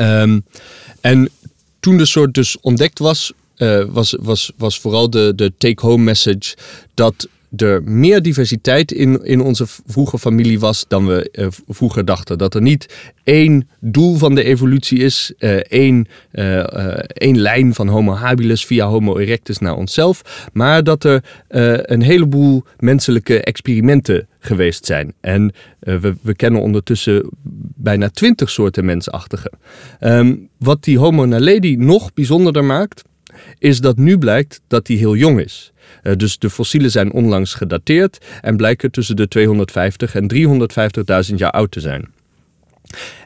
Um, 0.00 0.44
en 1.00 1.28
toen 1.80 1.96
de 1.96 2.06
soort 2.06 2.34
dus 2.34 2.60
ontdekt 2.60 2.98
was, 2.98 3.32
was, 3.88 4.16
was, 4.20 4.52
was 4.56 4.80
vooral 4.80 5.10
de, 5.10 5.32
de 5.36 5.52
take-home 5.58 6.02
message 6.02 6.56
dat 6.94 7.28
er 7.56 7.82
meer 7.82 8.22
diversiteit 8.22 8.92
in, 8.92 9.24
in 9.24 9.40
onze 9.40 9.66
vroege 9.86 10.18
familie 10.18 10.60
was 10.60 10.84
dan 10.88 11.06
we 11.06 11.28
uh, 11.32 11.46
vroeger 11.68 12.04
dachten. 12.04 12.38
Dat 12.38 12.54
er 12.54 12.62
niet 12.62 12.94
één 13.24 13.68
doel 13.80 14.16
van 14.16 14.34
de 14.34 14.44
evolutie 14.44 14.98
is, 14.98 15.32
uh, 15.38 15.50
één, 15.50 16.06
uh, 16.32 16.58
één 16.98 17.38
lijn 17.38 17.74
van 17.74 17.88
Homo 17.88 18.12
habilis 18.12 18.66
via 18.66 18.86
Homo 18.86 19.18
erectus 19.18 19.58
naar 19.58 19.76
onszelf, 19.76 20.48
maar 20.52 20.84
dat 20.84 21.04
er 21.04 21.24
een 21.82 22.02
heleboel 22.02 22.64
menselijke 22.78 23.42
experimenten 23.42 24.28
geweest 24.38 24.86
zijn. 24.86 25.14
En 25.20 25.52
we, 25.78 26.14
we, 26.22 26.34
kennen 26.34 26.60
ondertussen 26.60 27.28
bijna 27.76 28.08
twintig 28.08 28.50
soorten 28.50 28.84
mensachtigen. 28.84 29.50
Um, 30.00 30.48
wat 30.58 30.84
die 30.84 30.98
Homo 30.98 31.24
naledi 31.24 31.76
nog 31.76 32.14
bijzonderder 32.14 32.64
maakt, 32.64 33.02
is 33.58 33.80
dat 33.80 33.96
nu 33.96 34.18
blijkt 34.18 34.60
dat 34.66 34.86
hij 34.86 34.96
heel 34.96 35.16
jong 35.16 35.40
is. 35.40 35.72
Uh, 36.02 36.12
dus 36.16 36.38
de 36.38 36.50
fossielen 36.50 36.90
zijn 36.90 37.12
onlangs 37.12 37.54
gedateerd 37.54 38.26
en 38.40 38.56
blijken 38.56 38.90
tussen 38.90 39.16
de 39.16 39.28
250 39.28 40.14
en 40.14 40.32
350.000 41.30 41.34
jaar 41.34 41.50
oud 41.50 41.70
te 41.70 41.80
zijn. 41.80 42.08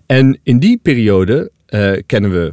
En 0.06 0.38
in 0.42 0.58
die 0.58 0.78
periode 0.82 1.50
uh, 1.68 1.92
kennen 2.06 2.30
we 2.30 2.52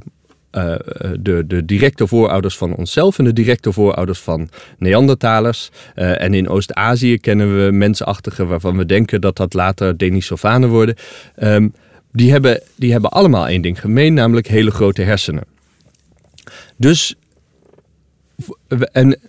uh, 0.52 0.76
de, 1.20 1.44
de, 1.48 1.66
directe 1.66 2.08
voorouders 2.08 2.58
van 2.58 2.76
onszelf 2.76 3.20
en 3.20 3.24
de 3.24 3.34
directe 3.34 3.72
voorouders 3.72 4.20
van 4.20 4.50
Neandertalers. 4.78 5.70
En 5.96 6.34
in 6.34 6.50
Oost-Azië 6.50 7.18
kennen 7.18 7.66
we 7.66 7.72
mensachtigen 7.72 8.48
waarvan 8.48 8.78
we 8.78 8.86
denken 8.86 9.22
dat 9.22 9.38
dat 9.38 9.54
later 9.54 9.98
Denisovanen 9.98 10.70
worden. 10.70 10.96
Um, 11.44 11.74
die, 12.12 12.32
hebben, 12.32 12.62
die 12.76 12.92
hebben 12.92 13.10
allemaal 13.10 13.48
één 13.48 13.62
ding 13.62 13.80
gemeen, 13.80 14.14
namelijk 14.14 14.48
hele 14.48 14.72
grote 14.72 15.02
hersenen. 15.02 15.44
Dus, 16.76 17.16
en 18.92 19.20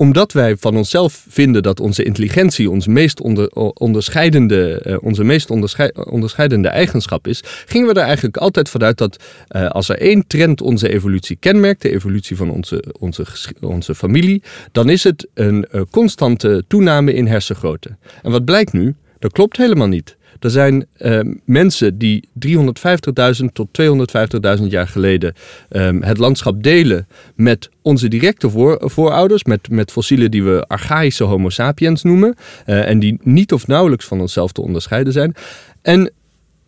omdat 0.00 0.32
wij 0.32 0.56
van 0.56 0.76
onszelf 0.76 1.24
vinden 1.28 1.62
dat 1.62 1.80
onze 1.80 2.04
intelligentie 2.04 2.70
ons 2.70 2.86
meest 2.86 3.20
onder, 3.20 3.48
onderscheidende, 3.74 4.82
uh, 4.86 4.96
onze 5.00 5.24
meest 5.24 5.50
onderscheidende 5.94 6.68
eigenschap 6.68 7.26
is, 7.26 7.42
gingen 7.66 7.88
we 7.88 8.00
er 8.00 8.06
eigenlijk 8.06 8.36
altijd 8.36 8.68
vanuit 8.68 8.98
dat 8.98 9.24
uh, 9.56 9.68
als 9.68 9.88
er 9.88 9.98
één 9.98 10.26
trend 10.26 10.60
onze 10.60 10.88
evolutie 10.88 11.36
kenmerkt, 11.36 11.82
de 11.82 11.90
evolutie 11.90 12.36
van 12.36 12.50
onze, 12.50 12.84
onze, 12.98 13.26
onze 13.60 13.94
familie, 13.94 14.42
dan 14.72 14.88
is 14.88 15.04
het 15.04 15.26
een 15.34 15.66
uh, 15.72 15.80
constante 15.90 16.64
toename 16.68 17.14
in 17.14 17.26
hersengrootte. 17.26 17.96
En 18.22 18.30
wat 18.30 18.44
blijkt 18.44 18.72
nu? 18.72 18.94
Dat 19.18 19.32
klopt 19.32 19.56
helemaal 19.56 19.88
niet. 19.88 20.16
Er 20.38 20.50
zijn 20.50 20.86
uh, 20.98 21.20
mensen 21.44 21.98
die 21.98 22.28
350.000 22.46 23.44
tot 23.52 23.68
250.000 24.60 24.66
jaar 24.68 24.88
geleden 24.88 25.34
um, 25.70 26.02
het 26.02 26.18
landschap 26.18 26.62
delen 26.62 27.06
met 27.34 27.68
onze 27.82 28.08
directe 28.08 28.50
voor, 28.50 28.78
voorouders, 28.84 29.44
met, 29.44 29.70
met 29.70 29.92
fossielen 29.92 30.30
die 30.30 30.42
we 30.42 30.64
archaïsche 30.66 31.24
Homo 31.24 31.48
sapiens 31.48 32.02
noemen, 32.02 32.34
uh, 32.66 32.88
en 32.88 32.98
die 32.98 33.18
niet 33.22 33.52
of 33.52 33.66
nauwelijks 33.66 34.04
van 34.04 34.20
onszelf 34.20 34.52
te 34.52 34.62
onderscheiden 34.62 35.12
zijn. 35.12 35.34
En 35.82 36.12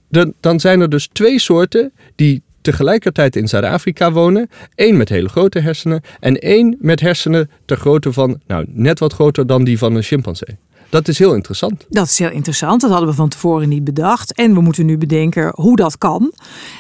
de, 0.09 0.33
dan 0.41 0.61
zijn 0.61 0.81
er 0.81 0.89
dus 0.89 1.09
twee 1.13 1.39
soorten 1.39 1.93
die 2.15 2.43
tegelijkertijd 2.61 3.37
in 3.37 3.49
Zuid-Afrika 3.49 4.13
wonen. 4.13 4.51
Eén 4.75 4.97
met 4.97 5.09
hele 5.09 5.29
grote 5.29 5.59
hersenen 5.59 6.03
en 6.21 6.39
één 6.39 6.77
met 6.81 7.01
hersenen 7.01 7.51
ter 7.65 7.77
grootte 7.77 8.13
van, 8.13 8.41
nou, 8.47 8.65
net 8.69 8.99
wat 8.99 9.13
groter 9.13 9.47
dan 9.47 9.65
die 9.65 9.79
van 9.79 9.95
een 9.95 10.03
chimpansee. 10.03 10.57
Dat 10.93 11.09
is 11.09 11.19
heel 11.19 11.35
interessant. 11.35 11.87
Dat 11.89 12.07
is 12.07 12.19
heel 12.19 12.31
interessant. 12.31 12.81
Dat 12.81 12.91
hadden 12.91 13.09
we 13.09 13.15
van 13.15 13.29
tevoren 13.29 13.69
niet 13.69 13.85
bedacht. 13.85 14.35
En 14.35 14.55
we 14.55 14.61
moeten 14.61 14.87
nu 14.87 14.99
bedenken 14.99 15.53
hoe 15.55 15.77
dat 15.77 15.99
kan. 15.99 16.33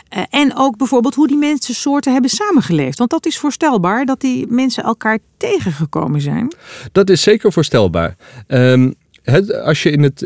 Eh, 0.08 0.22
en 0.30 0.52
ook 0.56 0.76
bijvoorbeeld 0.76 1.14
hoe 1.14 1.26
die 1.26 1.36
mensensoorten 1.36 2.12
hebben 2.12 2.30
samengeleefd. 2.30 2.98
Want 2.98 3.10
dat 3.10 3.26
is 3.26 3.38
voorstelbaar 3.38 4.04
dat 4.04 4.20
die 4.20 4.46
mensen 4.46 4.84
elkaar 4.84 5.18
tegengekomen 5.36 6.20
zijn. 6.20 6.54
Dat 6.92 7.10
is 7.10 7.22
zeker 7.22 7.52
voorstelbaar. 7.52 8.16
Um, 8.48 8.94
het, 9.22 9.60
als 9.60 9.82
je 9.82 9.90
in, 9.90 10.02
het, 10.02 10.22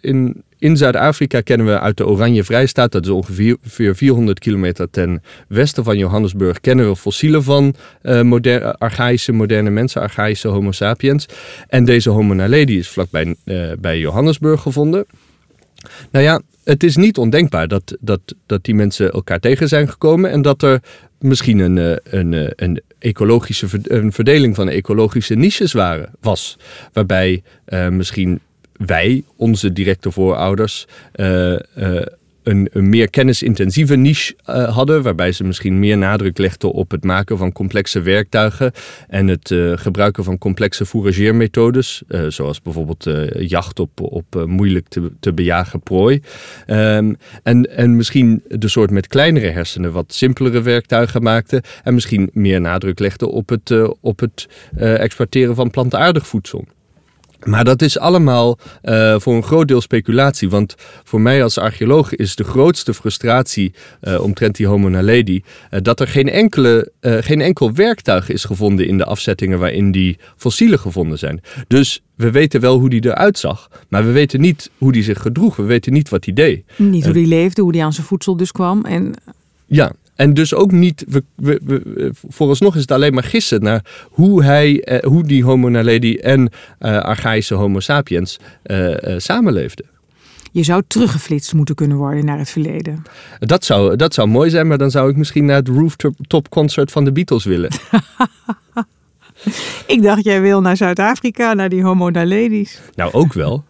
in, 0.00 0.42
in, 0.58 0.76
Zuid-Afrika 0.76 1.40
kennen 1.40 1.66
we 1.66 1.80
uit 1.80 1.96
de 1.96 2.06
Oranje 2.06 2.44
Vrijstaat, 2.44 2.92
dat 2.92 3.04
is 3.04 3.10
ongeveer 3.10 3.56
400 3.94 4.38
kilometer 4.38 4.90
ten 4.90 5.22
westen 5.48 5.84
van 5.84 5.98
Johannesburg, 5.98 6.60
kennen 6.60 6.88
we 6.88 6.96
fossielen 6.96 7.42
van 7.42 7.74
uh, 8.02 8.22
moderne, 8.22 8.78
archaïsche 8.78 9.32
moderne 9.32 9.70
mensen, 9.70 10.00
archaïsche 10.00 10.48
Homo 10.48 10.72
sapiens. 10.72 11.26
En 11.68 11.84
deze 11.84 12.10
Homo 12.10 12.34
naledi 12.34 12.78
is 12.78 12.88
vlakbij 12.88 13.36
uh, 13.44 13.72
bij 13.78 13.98
Johannesburg 13.98 14.60
gevonden. 14.60 15.06
Nou 16.10 16.24
ja, 16.24 16.40
het 16.64 16.82
is 16.82 16.96
niet 16.96 17.18
ondenkbaar 17.18 17.68
dat, 17.68 17.96
dat, 18.00 18.20
dat 18.46 18.64
die 18.64 18.74
mensen 18.74 19.12
elkaar 19.12 19.40
tegen 19.40 19.68
zijn 19.68 19.88
gekomen 19.88 20.30
en 20.30 20.42
dat 20.42 20.62
er 20.62 20.80
misschien 21.18 21.58
een, 21.58 21.78
eh, 21.78 22.20
een, 22.20 22.52
een 22.56 22.82
ecologische 23.04 23.66
een 23.82 24.12
verdeling 24.12 24.54
van 24.54 24.68
ecologische 24.68 25.34
niches 25.34 25.72
waren, 25.72 26.10
was. 26.20 26.58
Waarbij 26.92 27.42
uh, 27.68 27.88
misschien 27.88 28.40
wij, 28.72 29.24
onze 29.36 29.72
directe 29.72 30.10
voorouders, 30.10 30.86
uh, 31.14 31.58
uh, 31.78 32.02
een, 32.44 32.70
meer 32.72 33.10
kennisintensieve 33.10 33.96
niche 33.96 34.34
uh, 34.48 34.74
hadden, 34.74 35.02
waarbij 35.02 35.32
ze 35.32 35.44
misschien 35.44 35.78
meer 35.78 35.98
nadruk 35.98 36.38
legden 36.38 36.72
op 36.72 36.90
het 36.90 37.04
maken 37.04 37.38
van 37.38 37.52
complexe 37.52 38.00
werktuigen 38.00 38.72
en 39.08 39.26
het 39.26 39.50
uh, 39.50 39.72
gebruiken 39.76 40.24
van 40.24 40.38
complexe 40.38 40.86
fourageermethodes, 40.86 42.02
uh, 42.08 42.26
zoals 42.28 42.62
bijvoorbeeld 42.62 43.10
jacht 43.38 43.80
op, 43.80 44.00
op 44.00 44.44
moeilijk 44.46 44.88
te, 44.88 45.12
te 45.20 45.32
bejagen 45.32 45.80
prooi. 45.80 46.20
Um, 46.66 47.16
en, 47.42 47.76
en 47.76 47.96
misschien 47.96 48.42
de 48.48 48.68
soort 48.68 48.90
met 48.90 49.06
kleinere 49.06 49.50
hersenen 49.50 49.92
wat 49.92 50.14
simpelere 50.14 50.62
werktuigen 50.62 51.22
maakten 51.22 51.62
en 51.82 51.94
misschien 51.94 52.30
meer 52.32 52.60
nadruk 52.60 52.98
legden 52.98 53.30
op 53.30 53.48
het, 53.48 53.74
op 54.00 54.20
het 54.20 54.48
exporteren 54.76 55.54
van 55.54 55.70
plantaardig 55.70 56.26
voedsel. 56.26 56.64
Maar 57.44 57.64
dat 57.64 57.82
is 57.82 57.98
allemaal 57.98 58.58
uh, 58.82 59.18
voor 59.18 59.34
een 59.34 59.42
groot 59.42 59.68
deel 59.68 59.80
speculatie. 59.80 60.50
Want 60.50 60.74
voor 61.04 61.20
mij 61.20 61.42
als 61.42 61.58
archeoloog 61.58 62.14
is 62.14 62.36
de 62.36 62.44
grootste 62.44 62.94
frustratie 62.94 63.74
uh, 64.02 64.20
omtrent 64.20 64.56
die 64.56 64.66
Homo 64.66 64.88
naledi... 64.88 65.42
Uh, 65.70 65.80
dat 65.82 66.00
er 66.00 66.08
geen, 66.08 66.28
enkele, 66.28 66.92
geen 67.00 67.40
enkel 67.40 67.72
werktuig 67.72 68.28
is 68.28 68.44
gevonden 68.44 68.86
in 68.86 68.98
de 68.98 69.04
afzettingen 69.04 69.58
waarin 69.58 69.90
die 69.90 70.18
fossielen 70.36 70.78
gevonden 70.78 71.18
zijn. 71.18 71.40
Dus 71.66 72.02
we 72.14 72.30
weten 72.30 72.60
wel 72.60 72.78
hoe 72.78 72.90
die 72.90 73.04
eruit 73.04 73.38
zag, 73.38 73.70
maar 73.88 74.04
we 74.04 74.12
weten 74.12 74.40
niet 74.40 74.70
hoe 74.78 74.92
die 74.92 75.02
zich 75.02 75.20
gedroeg. 75.20 75.56
We 75.56 75.62
weten 75.62 75.92
niet 75.92 76.08
wat 76.08 76.24
hij 76.24 76.34
deed. 76.34 76.64
Niet 76.76 77.04
hoe 77.04 77.12
die 77.12 77.26
leefde, 77.26 77.62
hoe 77.62 77.72
die 77.72 77.84
aan 77.84 77.92
zijn 77.92 78.06
voedsel 78.06 78.36
dus 78.36 78.52
kwam. 78.52 78.84
En... 78.84 79.14
Ja, 79.66 79.92
en 80.14 80.34
dus 80.34 80.54
ook 80.54 80.72
niet, 80.72 81.04
we, 81.08 81.24
we, 81.34 81.60
we, 81.64 82.12
vooralsnog 82.28 82.74
is 82.74 82.80
het 82.80 82.90
alleen 82.90 83.14
maar 83.14 83.24
gissen 83.24 83.62
naar 83.62 83.84
hoe 84.10 84.44
hij, 84.44 84.82
eh, 84.82 85.08
hoe 85.08 85.24
die 85.24 85.44
Homo 85.44 85.68
naledi 85.68 86.16
en 86.16 86.40
uh, 86.40 86.98
archaïsche 86.98 87.54
Homo 87.54 87.80
sapiens 87.80 88.38
uh, 88.66 88.88
uh, 88.88 88.94
samenleefden. 89.18 89.86
Je 90.52 90.62
zou 90.62 90.82
teruggeflitst 90.86 91.54
moeten 91.54 91.74
kunnen 91.74 91.96
worden 91.96 92.24
naar 92.24 92.38
het 92.38 92.50
verleden. 92.50 93.02
Dat 93.38 93.64
zou, 93.64 93.96
dat 93.96 94.14
zou 94.14 94.28
mooi 94.28 94.50
zijn, 94.50 94.66
maar 94.66 94.78
dan 94.78 94.90
zou 94.90 95.10
ik 95.10 95.16
misschien 95.16 95.44
naar 95.44 95.56
het 95.56 95.68
rooftop 95.68 96.48
concert 96.48 96.90
van 96.90 97.04
de 97.04 97.12
Beatles 97.12 97.44
willen. 97.44 97.70
Ik 99.94 100.02
dacht, 100.02 100.24
jij 100.24 100.40
wil 100.40 100.60
naar 100.60 100.76
Zuid-Afrika, 100.76 101.54
naar 101.54 101.68
die 101.68 101.82
Homo 101.82 102.10
naledi's. 102.10 102.80
Nou, 102.94 103.12
ook 103.12 103.32
wel. 103.32 103.64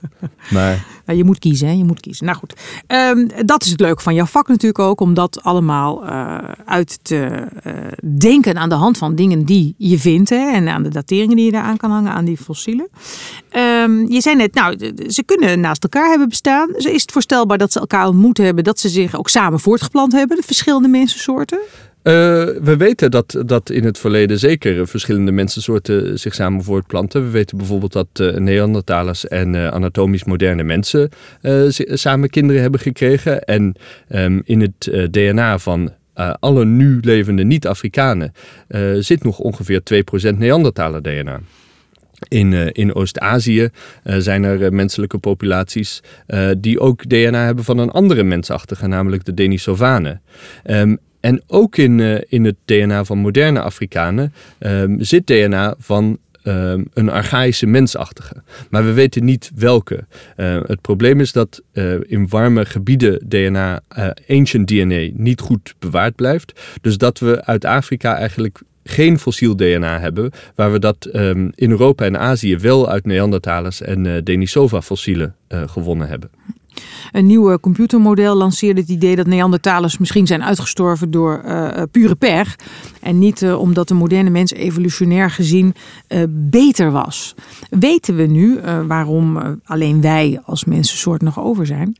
Maar... 0.50 0.84
Nou, 1.06 1.18
je 1.18 1.24
moet 1.24 1.38
kiezen, 1.38 1.68
hè? 1.68 1.74
je 1.74 1.84
moet 1.84 2.00
kiezen. 2.00 2.26
Nou 2.26 2.38
goed, 2.38 2.54
um, 2.86 3.30
dat 3.46 3.64
is 3.64 3.70
het 3.70 3.80
leuke 3.80 4.02
van 4.02 4.14
jouw 4.14 4.26
vak 4.26 4.48
natuurlijk 4.48 4.78
ook. 4.78 5.00
Om 5.00 5.14
dat 5.14 5.42
allemaal 5.42 6.04
uh, 6.04 6.38
uit 6.64 6.98
te 7.02 7.48
uh, 7.66 7.72
denken 8.18 8.58
aan 8.58 8.68
de 8.68 8.74
hand 8.74 8.98
van 8.98 9.14
dingen 9.14 9.44
die 9.44 9.74
je 9.78 9.98
vindt. 9.98 10.30
Hè? 10.30 10.52
En 10.52 10.68
aan 10.68 10.82
de 10.82 10.88
dateringen 10.88 11.36
die 11.36 11.44
je 11.44 11.50
daaraan 11.50 11.76
kan 11.76 11.90
hangen, 11.90 12.12
aan 12.12 12.24
die 12.24 12.36
fossielen. 12.36 12.88
Um, 13.56 14.10
je 14.10 14.20
zei 14.20 14.36
net, 14.36 14.54
nou, 14.54 14.92
ze 15.08 15.22
kunnen 15.22 15.60
naast 15.60 15.82
elkaar 15.82 16.08
hebben 16.08 16.28
bestaan. 16.28 16.74
Is 16.74 17.02
het 17.02 17.12
voorstelbaar 17.12 17.58
dat 17.58 17.72
ze 17.72 17.80
elkaar 17.80 18.06
ontmoet 18.06 18.38
hebben, 18.38 18.64
dat 18.64 18.78
ze 18.78 18.88
zich 18.88 19.18
ook 19.18 19.28
samen 19.28 19.60
voortgeplant 19.60 20.12
hebben, 20.12 20.36
de 20.36 20.42
verschillende 20.42 20.88
mensensoorten? 20.88 21.58
Uh, 22.04 22.12
we 22.62 22.74
weten 22.78 23.10
dat, 23.10 23.42
dat 23.46 23.70
in 23.70 23.84
het 23.84 23.98
verleden 23.98 24.38
zeker 24.38 24.88
verschillende 24.88 25.32
mensensoorten 25.32 26.18
zich 26.18 26.34
samen 26.34 26.62
voortplanten. 26.62 27.24
We 27.24 27.30
weten 27.30 27.56
bijvoorbeeld 27.56 27.92
dat 27.92 28.08
uh, 28.20 28.36
Neandertalers 28.36 29.28
en 29.28 29.54
uh, 29.54 29.68
anatomisch 29.68 30.24
moderne 30.24 30.62
mensen 30.62 31.08
samen 31.76 32.30
kinderen 32.30 32.62
hebben 32.62 32.80
gekregen. 32.80 33.44
En 33.44 33.74
um, 34.08 34.42
in 34.44 34.60
het 34.60 35.08
DNA 35.10 35.58
van 35.58 35.92
alle 36.40 36.64
nu 36.64 36.98
levende 37.00 37.44
niet-Afrikanen 37.44 38.32
zit 38.98 39.22
nog 39.22 39.38
ongeveer 39.38 39.80
2% 40.34 40.38
Neandertaler 40.38 41.02
DNA. 41.02 41.40
In, 42.28 42.72
in 42.72 42.94
Oost-Azië 42.94 43.68
zijn 44.04 44.44
er 44.44 44.72
menselijke 44.72 45.18
populaties 45.18 46.02
die 46.58 46.80
ook 46.80 47.08
DNA 47.08 47.44
hebben 47.44 47.64
van 47.64 47.78
een 47.78 47.90
andere 47.90 48.22
mensachtige, 48.22 48.86
namelijk 48.86 49.24
de 49.24 49.34
Denisovanen. 49.34 50.22
Um, 50.64 50.98
en 51.24 51.42
ook 51.46 51.76
in, 51.76 51.98
uh, 51.98 52.18
in 52.28 52.44
het 52.44 52.56
DNA 52.64 53.04
van 53.04 53.18
moderne 53.18 53.60
Afrikanen 53.60 54.32
um, 54.58 55.02
zit 55.02 55.26
DNA 55.26 55.74
van 55.78 56.18
um, 56.42 56.86
een 56.94 57.10
archaïsche 57.10 57.66
mensachtige. 57.66 58.42
Maar 58.70 58.84
we 58.84 58.92
weten 58.92 59.24
niet 59.24 59.50
welke. 59.54 60.04
Uh, 60.36 60.60
het 60.66 60.80
probleem 60.80 61.20
is 61.20 61.32
dat 61.32 61.62
uh, 61.72 61.94
in 62.06 62.28
warme 62.28 62.64
gebieden 62.64 63.28
DNA, 63.28 63.80
ancient 64.28 64.68
DNA, 64.68 65.08
niet 65.12 65.40
goed 65.40 65.74
bewaard 65.78 66.14
blijft. 66.14 66.60
Dus 66.80 66.98
dat 66.98 67.18
we 67.18 67.44
uit 67.44 67.64
Afrika 67.64 68.16
eigenlijk 68.16 68.60
geen 68.84 69.18
fossiel 69.18 69.56
DNA 69.56 70.00
hebben, 70.00 70.30
waar 70.54 70.72
we 70.72 70.78
dat 70.78 71.08
in 71.54 71.70
Europa 71.70 72.04
en 72.04 72.18
Azië 72.18 72.56
wel 72.56 72.88
uit 72.88 73.06
Neandertalers 73.06 73.80
en 73.80 74.24
Denisova 74.24 74.82
fossielen 74.82 75.34
gewonnen 75.48 76.08
hebben. 76.08 76.30
Een 77.12 77.26
nieuw 77.26 77.58
computermodel 77.58 78.34
lanceerde 78.34 78.80
het 78.80 78.90
idee 78.90 79.16
dat 79.16 79.26
Neandertalers 79.26 79.98
misschien 79.98 80.26
zijn 80.26 80.44
uitgestorven 80.44 81.10
door 81.10 81.42
uh, 81.46 81.82
pure 81.90 82.14
pech. 82.14 82.56
En 83.04 83.18
niet 83.18 83.42
uh, 83.42 83.60
omdat 83.60 83.88
de 83.88 83.94
moderne 83.94 84.30
mens 84.30 84.52
evolutionair 84.52 85.30
gezien 85.30 85.74
uh, 86.08 86.22
beter 86.28 86.90
was. 86.90 87.34
Weten 87.70 88.16
we 88.16 88.22
nu 88.22 88.60
waarom 88.86 89.60
alleen 89.64 90.00
wij 90.00 90.40
als 90.44 90.64
mensensoort 90.64 91.22
nog 91.22 91.40
over 91.40 91.66
zijn? 91.66 91.96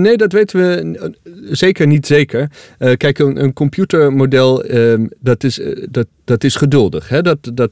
nee, 0.00 0.16
dat 0.16 0.32
weten 0.32 0.58
we 0.58 1.10
zeker 1.50 1.86
niet 1.86 2.06
zeker. 2.06 2.50
kijk, 2.96 3.18
een, 3.18 3.42
een 3.42 3.52
computermodel 3.52 4.64
ehm, 4.64 5.06
dat 5.20 5.44
is, 5.44 5.60
dat, 5.90 6.06
dat 6.24 6.44
is 6.44 6.54
geduldig. 6.54 7.08
Hè? 7.08 7.22
Dat, 7.22 7.38
dat, 7.54 7.70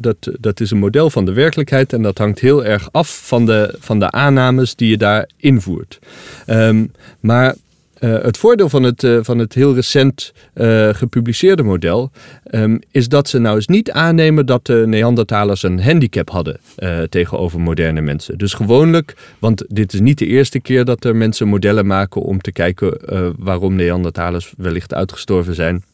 dat, 0.00 0.16
dat 0.40 0.60
is 0.60 0.70
een 0.70 0.78
model 0.78 1.10
van 1.10 1.24
de 1.24 1.32
werkelijkheid 1.32 1.92
en 1.92 2.02
dat 2.02 2.18
hangt 2.18 2.38
heel 2.38 2.64
erg 2.64 2.88
af 2.92 3.26
van 3.26 3.46
de, 3.46 3.74
van 3.80 3.98
de 3.98 4.10
aannames 4.10 4.74
die 4.74 4.90
je 4.90 4.96
daar 4.96 5.28
invoert. 5.36 5.98
Um, 6.46 6.92
maar 7.20 7.54
uh, 8.00 8.22
het 8.22 8.36
voordeel 8.36 8.68
van 8.68 8.82
het, 8.82 9.02
uh, 9.02 9.18
van 9.22 9.38
het 9.38 9.54
heel 9.54 9.74
recent 9.74 10.32
uh, 10.54 10.88
gepubliceerde 10.92 11.62
model 11.62 12.10
um, 12.50 12.80
is 12.90 13.08
dat 13.08 13.28
ze 13.28 13.38
nou 13.38 13.56
eens 13.56 13.66
niet 13.66 13.90
aannemen 13.90 14.46
dat 14.46 14.66
de 14.66 14.84
Neandertalers 14.86 15.62
een 15.62 15.82
handicap 15.82 16.30
hadden 16.30 16.60
tegenover 17.08 17.60
moderne 17.60 18.00
mensen. 18.00 18.38
Dus 18.38 18.54
gewoonlijk, 18.54 19.16
want 19.38 19.64
dit 19.68 19.92
is 19.92 20.00
niet 20.00 20.18
de 20.18 20.26
eerste 20.26 20.60
keer 20.60 20.84
dat 20.84 21.04
er 21.04 21.16
mensen 21.16 21.48
modellen 21.48 21.86
maken 21.86 22.22
om 22.22 22.40
te 22.40 22.52
kijken 22.52 22.98
waarom 23.38 23.74
Neandertalers 23.74 24.52
wellicht 24.56 24.94
uitgestorven 24.94 25.54
zijn. 25.54 25.84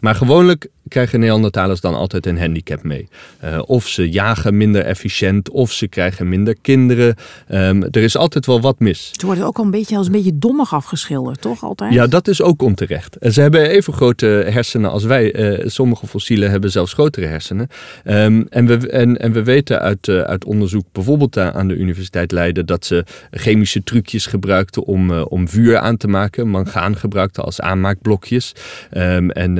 Maar 0.00 0.14
gewoonlijk 0.14 0.68
krijgen 0.88 1.20
Neandertalers 1.20 1.80
dan 1.80 1.94
altijd 1.94 2.26
een 2.26 2.38
handicap 2.38 2.82
mee. 2.82 3.08
Uh, 3.44 3.58
of 3.64 3.88
ze 3.88 4.10
jagen 4.10 4.56
minder 4.56 4.84
efficiënt, 4.84 5.50
of 5.50 5.72
ze 5.72 5.88
krijgen 5.88 6.28
minder 6.28 6.56
kinderen. 6.62 7.14
Um, 7.48 7.82
er 7.82 8.02
is 8.02 8.16
altijd 8.16 8.46
wel 8.46 8.60
wat 8.60 8.78
mis. 8.78 9.12
Ze 9.16 9.26
worden 9.26 9.44
ook 9.44 9.58
al 9.58 9.64
een 9.64 9.70
beetje 9.70 9.96
als 9.96 10.06
een 10.06 10.12
beetje 10.12 10.38
dommig 10.38 10.74
afgeschilderd, 10.74 11.40
toch 11.40 11.62
altijd? 11.62 11.92
Ja, 11.92 12.06
dat 12.06 12.28
is 12.28 12.42
ook 12.42 12.62
onterecht. 12.62 13.16
Ze 13.20 13.40
hebben 13.40 13.68
even 13.68 13.92
grote 13.92 14.26
hersenen 14.26 14.90
als 14.90 15.04
wij. 15.04 15.34
Uh, 15.34 15.68
sommige 15.68 16.06
fossielen 16.06 16.50
hebben 16.50 16.70
zelfs 16.70 16.92
grotere 16.92 17.26
hersenen. 17.26 17.68
Um, 18.04 18.46
en, 18.48 18.66
we, 18.66 18.88
en, 18.88 19.18
en 19.18 19.32
we 19.32 19.42
weten 19.42 19.80
uit, 19.80 20.06
uh, 20.06 20.20
uit 20.20 20.44
onderzoek, 20.44 20.84
bijvoorbeeld 20.92 21.38
aan 21.38 21.68
de 21.68 21.76
Universiteit 21.76 22.32
Leiden, 22.32 22.66
dat 22.66 22.84
ze 22.84 23.04
chemische 23.30 23.82
trucjes 23.82 24.26
gebruikten 24.26 24.84
om, 24.84 25.10
om 25.10 25.48
vuur 25.48 25.78
aan 25.78 25.96
te 25.96 26.08
maken. 26.08 26.48
Mangaan 26.48 26.96
gebruikten 26.96 27.44
als 27.44 27.60
aanmaakblokjes. 27.60 28.52
Um, 28.96 29.30
en, 29.30 29.58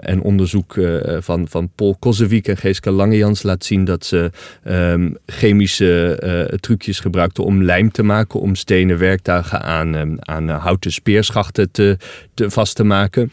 en 0.00 0.20
onderzoek 0.22 0.76
uh, 0.76 1.16
van, 1.18 1.48
van 1.48 1.70
Paul 1.74 1.96
Kozewiek 1.98 2.48
en 2.48 2.56
Geeske 2.56 2.90
Langejans 2.90 3.42
laat 3.42 3.64
zien 3.64 3.84
dat 3.84 4.04
ze 4.04 4.30
um, 4.64 5.16
chemische 5.26 6.20
uh, 6.24 6.58
trucjes 6.58 7.00
gebruikten 7.00 7.44
om 7.44 7.62
lijm 7.62 7.90
te 7.90 8.02
maken, 8.02 8.40
om 8.40 8.54
stenen 8.54 8.98
werktuigen 8.98 9.62
aan, 9.62 9.94
um, 9.94 10.16
aan 10.20 10.48
houten 10.48 10.92
speerschachten 10.92 11.70
te, 11.70 11.96
te, 12.34 12.50
vast 12.50 12.76
te 12.76 12.84
maken. 12.84 13.30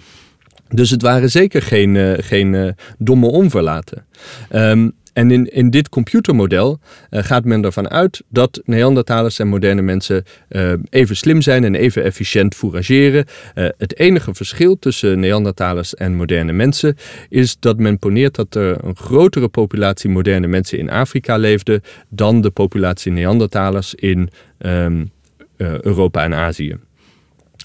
Dus 0.70 0.89
het 0.89 1.01
waren 1.01 1.29
zeker 1.29 1.62
geen, 1.62 2.24
geen 2.24 2.75
domme 2.98 3.27
onverlaten. 3.27 4.06
Um, 4.51 4.94
en 5.17 5.31
in, 5.31 5.45
in 5.45 5.69
dit 5.69 5.89
computermodel 5.89 6.79
uh, 7.09 7.24
gaat 7.24 7.45
men 7.45 7.63
ervan 7.63 7.89
uit 7.89 8.24
dat 8.29 8.62
Neandertalers 8.65 9.39
en 9.39 9.47
moderne 9.47 9.81
mensen 9.81 10.24
uh, 10.50 10.74
even 10.89 11.15
slim 11.15 11.41
zijn 11.41 11.63
en 11.63 11.75
even 11.75 12.03
efficiënt 12.03 12.55
fourageren. 12.55 13.25
Uh, 13.55 13.67
het 13.77 14.00
enige 14.00 14.33
verschil 14.33 14.79
tussen 14.79 15.19
Neandertalers 15.19 15.95
en 15.95 16.15
moderne 16.15 16.51
mensen 16.51 16.95
is 17.29 17.59
dat 17.59 17.77
men 17.77 18.00
poneert 18.00 18.36
dat 18.36 18.55
er 18.55 18.83
een 18.83 18.95
grotere 18.95 19.47
populatie 19.47 20.09
moderne 20.09 20.47
mensen 20.47 20.77
in 20.77 20.89
Afrika 20.89 21.38
leefde 21.38 21.81
dan 22.09 22.41
de 22.41 22.50
populatie 22.50 23.12
Neandertalers 23.12 23.95
in 23.95 24.29
um, 24.59 25.12
Europa 25.57 26.24
en 26.24 26.33
Azië. 26.33 26.77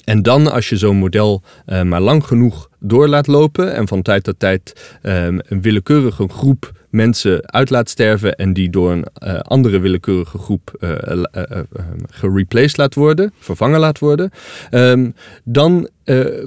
En 0.04 0.22
dan, 0.22 0.52
als 0.52 0.68
je 0.68 0.76
zo'n 0.76 0.96
model 0.96 1.42
maar 1.84 2.00
lang 2.00 2.24
genoeg 2.24 2.68
door 2.78 3.08
laat 3.08 3.26
lopen 3.26 3.74
en 3.74 3.88
van 3.88 4.02
tijd 4.02 4.24
tot 4.24 4.38
tijd 4.38 4.96
um, 5.02 5.40
een 5.48 5.62
willekeurige 5.62 6.28
groep 6.28 6.72
mensen 6.92 7.50
uit 7.52 7.70
laat 7.70 7.90
sterven 7.90 8.36
en 8.36 8.52
die 8.52 8.70
door 8.70 8.92
een 8.92 9.06
uh, 9.24 9.38
andere 9.40 9.78
willekeurige 9.78 10.38
groep 10.38 10.76
uh, 10.80 10.90
uh, 11.34 11.60
gereplaced 12.10 12.76
laat 12.76 12.94
worden, 12.94 13.32
vervangen 13.38 13.80
laat 13.80 13.98
worden, 13.98 14.30
um, 14.70 15.14
dan 15.44 15.88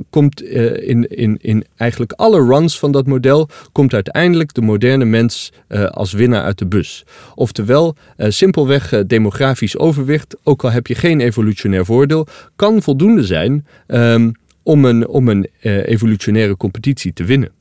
komt 0.09 0.41
in, 0.41 1.07
in, 1.07 1.37
in 1.41 1.65
eigenlijk 1.75 2.11
alle 2.11 2.45
runs 2.45 2.79
van 2.79 2.91
dat 2.91 3.07
model, 3.07 3.49
komt 3.71 3.93
uiteindelijk 3.93 4.53
de 4.53 4.61
moderne 4.61 5.05
mens 5.05 5.51
als 5.89 6.13
winnaar 6.13 6.43
uit 6.43 6.57
de 6.57 6.65
bus. 6.65 7.05
Oftewel, 7.35 7.95
simpelweg 8.17 9.05
demografisch 9.07 9.77
overwicht, 9.77 10.35
ook 10.43 10.63
al 10.63 10.71
heb 10.71 10.87
je 10.87 10.95
geen 10.95 11.21
evolutionair 11.21 11.85
voordeel, 11.85 12.27
kan 12.55 12.81
voldoende 12.81 13.23
zijn 13.23 13.65
um, 13.87 14.31
om 14.63 14.85
een, 14.85 15.07
om 15.07 15.27
een 15.27 15.47
evolutionaire 15.61 16.57
competitie 16.57 17.13
te 17.13 17.23
winnen. 17.23 17.51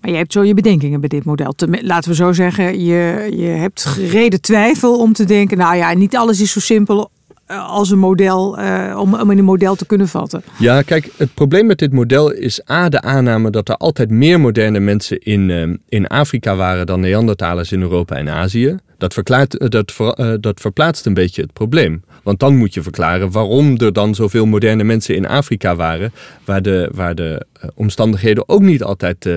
Maar 0.00 0.10
je 0.10 0.16
hebt 0.16 0.32
zo 0.32 0.44
je 0.44 0.54
bedenkingen 0.54 1.00
bij 1.00 1.08
dit 1.08 1.24
model. 1.24 1.54
laten 1.80 2.10
we 2.10 2.16
zo 2.16 2.32
zeggen, 2.32 2.84
je, 2.84 3.30
je 3.36 3.46
hebt 3.46 3.84
gereden 3.84 4.40
twijfel 4.40 4.98
om 4.98 5.12
te 5.12 5.24
denken, 5.24 5.58
nou 5.58 5.76
ja, 5.76 5.94
niet 5.94 6.16
alles 6.16 6.40
is 6.40 6.52
zo 6.52 6.60
simpel 6.60 7.10
eh, 7.50 7.68
als 7.68 7.90
een 7.90 7.98
model, 7.98 8.58
uh, 8.58 8.98
om, 9.00 9.14
om 9.14 9.30
in 9.30 9.38
een 9.38 9.44
model 9.44 9.74
te 9.74 9.86
kunnen 9.86 10.08
vatten. 10.08 10.42
Ja, 10.58 10.82
kijk, 10.82 11.10
het 11.16 11.34
probleem 11.34 11.66
met 11.66 11.78
dit 11.78 11.92
model 11.92 12.32
is 12.32 12.70
A, 12.70 12.88
de 12.88 13.00
aanname 13.00 13.50
dat 13.50 13.68
er 13.68 13.76
altijd 13.76 14.10
meer 14.10 14.40
moderne 14.40 14.80
mensen 14.80 15.18
in, 15.18 15.48
uh, 15.48 15.74
in 15.88 16.06
Afrika 16.06 16.56
waren 16.56 16.86
dan 16.86 17.00
Neandertalers 17.00 17.72
in 17.72 17.80
Europa 17.80 18.16
en 18.16 18.28
Azië. 18.28 18.76
Dat, 19.00 19.14
verklaart, 19.14 19.70
dat, 19.70 19.92
ver, 19.92 20.40
dat 20.40 20.60
verplaatst 20.60 21.06
een 21.06 21.14
beetje 21.14 21.42
het 21.42 21.52
probleem. 21.52 22.02
Want 22.22 22.38
dan 22.38 22.56
moet 22.56 22.74
je 22.74 22.82
verklaren 22.82 23.30
waarom 23.30 23.76
er 23.76 23.92
dan 23.92 24.14
zoveel 24.14 24.46
moderne 24.46 24.84
mensen 24.84 25.14
in 25.14 25.26
Afrika 25.26 25.76
waren, 25.76 26.12
waar 26.44 26.62
de, 26.62 26.90
waar 26.94 27.14
de 27.14 27.46
omstandigheden 27.74 28.48
ook 28.48 28.62
niet 28.62 28.82
altijd 28.82 29.28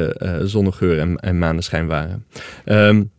zonnegeur 0.42 1.00
en, 1.00 1.18
en 1.18 1.38
maneschijn 1.38 1.88
waren. 1.88 2.26
Um, 2.66 3.12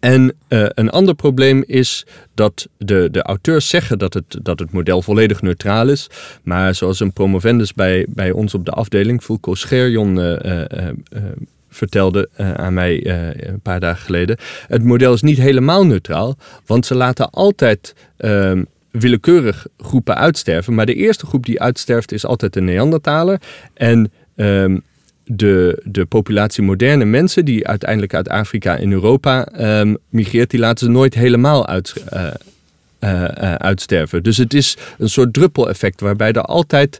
en 0.00 0.34
een 0.48 0.90
ander 0.90 1.14
probleem 1.14 1.64
is 1.66 2.06
dat 2.34 2.68
de, 2.78 3.08
de 3.10 3.22
auteurs 3.22 3.68
zeggen 3.68 3.98
dat 3.98 4.14
het, 4.14 4.38
dat 4.42 4.58
het 4.58 4.72
model 4.72 5.02
volledig 5.02 5.42
neutraal 5.42 5.88
is. 5.88 6.10
Maar 6.42 6.74
zoals 6.74 7.00
een 7.00 7.12
promovendus 7.12 7.74
bij, 7.74 8.06
bij 8.08 8.30
ons 8.30 8.54
op 8.54 8.64
de 8.64 8.70
afdeling, 8.70 9.22
Fulco 9.22 9.54
Scherjon, 9.54 10.18
uh, 10.18 10.36
uh, 10.42 10.88
vertelde 11.76 12.28
aan 12.56 12.74
mij 12.74 13.06
een 13.46 13.60
paar 13.60 13.80
dagen 13.80 14.04
geleden. 14.04 14.36
Het 14.66 14.84
model 14.84 15.12
is 15.12 15.22
niet 15.22 15.38
helemaal 15.38 15.86
neutraal, 15.86 16.36
want 16.66 16.86
ze 16.86 16.94
laten 16.94 17.30
altijd 17.30 17.94
ehm, 18.16 18.62
willekeurig 18.90 19.66
groepen 19.78 20.16
uitsterven. 20.16 20.74
Maar 20.74 20.86
de 20.86 20.94
eerste 20.94 21.26
groep 21.26 21.46
die 21.46 21.60
uitsterft 21.60 22.12
is 22.12 22.26
altijd 22.26 22.52
de 22.52 22.60
Neandertaler. 22.60 23.40
En 23.74 24.12
um, 24.36 24.82
de, 25.24 25.82
de 25.84 26.04
populatie 26.04 26.62
moderne 26.62 27.04
mensen 27.04 27.44
die 27.44 27.68
uiteindelijk 27.68 28.14
uit 28.14 28.28
Afrika 28.28 28.76
in 28.76 28.92
Europa 28.92 29.48
um, 29.80 29.96
migreert, 30.08 30.50
die 30.50 30.60
laten 30.60 30.86
ze 30.86 30.92
nooit 30.92 31.14
helemaal 31.14 31.66
uit, 31.66 32.04
uh, 33.00 33.10
uh, 33.10 33.20
uh, 33.20 33.54
uitsterven. 33.54 34.22
Dus 34.22 34.36
het 34.36 34.54
is 34.54 34.76
een 34.98 35.08
soort 35.08 35.32
druppeleffect 35.32 36.00
waarbij 36.00 36.32
er 36.32 36.42
altijd 36.42 36.98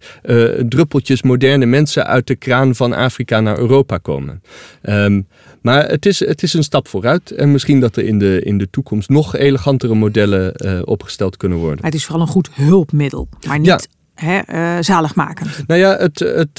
druppeltjes 0.68 1.22
moderne 1.22 1.66
mensen 1.66 2.06
uit 2.06 2.26
de 2.26 2.36
kraan 2.36 2.74
van 2.74 2.92
Afrika 2.92 3.40
naar 3.40 3.58
Europa 3.58 3.98
komen. 3.98 4.42
Um, 4.82 5.26
maar 5.60 5.88
het 5.88 6.06
is, 6.06 6.18
het 6.20 6.42
is 6.42 6.54
een 6.54 6.62
stap 6.62 6.88
vooruit. 6.88 7.30
En 7.30 7.52
misschien 7.52 7.80
dat 7.80 7.96
er 7.96 8.04
in 8.04 8.18
de, 8.18 8.40
in 8.42 8.58
de 8.58 8.70
toekomst 8.70 9.08
nog 9.08 9.36
elegantere 9.36 9.94
modellen 9.94 10.86
opgesteld 10.86 11.36
kunnen 11.36 11.58
worden. 11.58 11.78
Maar 11.80 11.90
het 11.90 12.00
is 12.00 12.04
vooral 12.06 12.22
een 12.22 12.32
goed 12.32 12.50
hulpmiddel, 12.52 13.28
maar 13.46 13.58
niet 13.58 13.88
ja. 14.14 14.42
hè, 14.44 14.82
zaligmakend. 14.82 15.64
Nou 15.66 15.80
ja, 15.80 15.96
het, 15.96 16.18
het, 16.18 16.58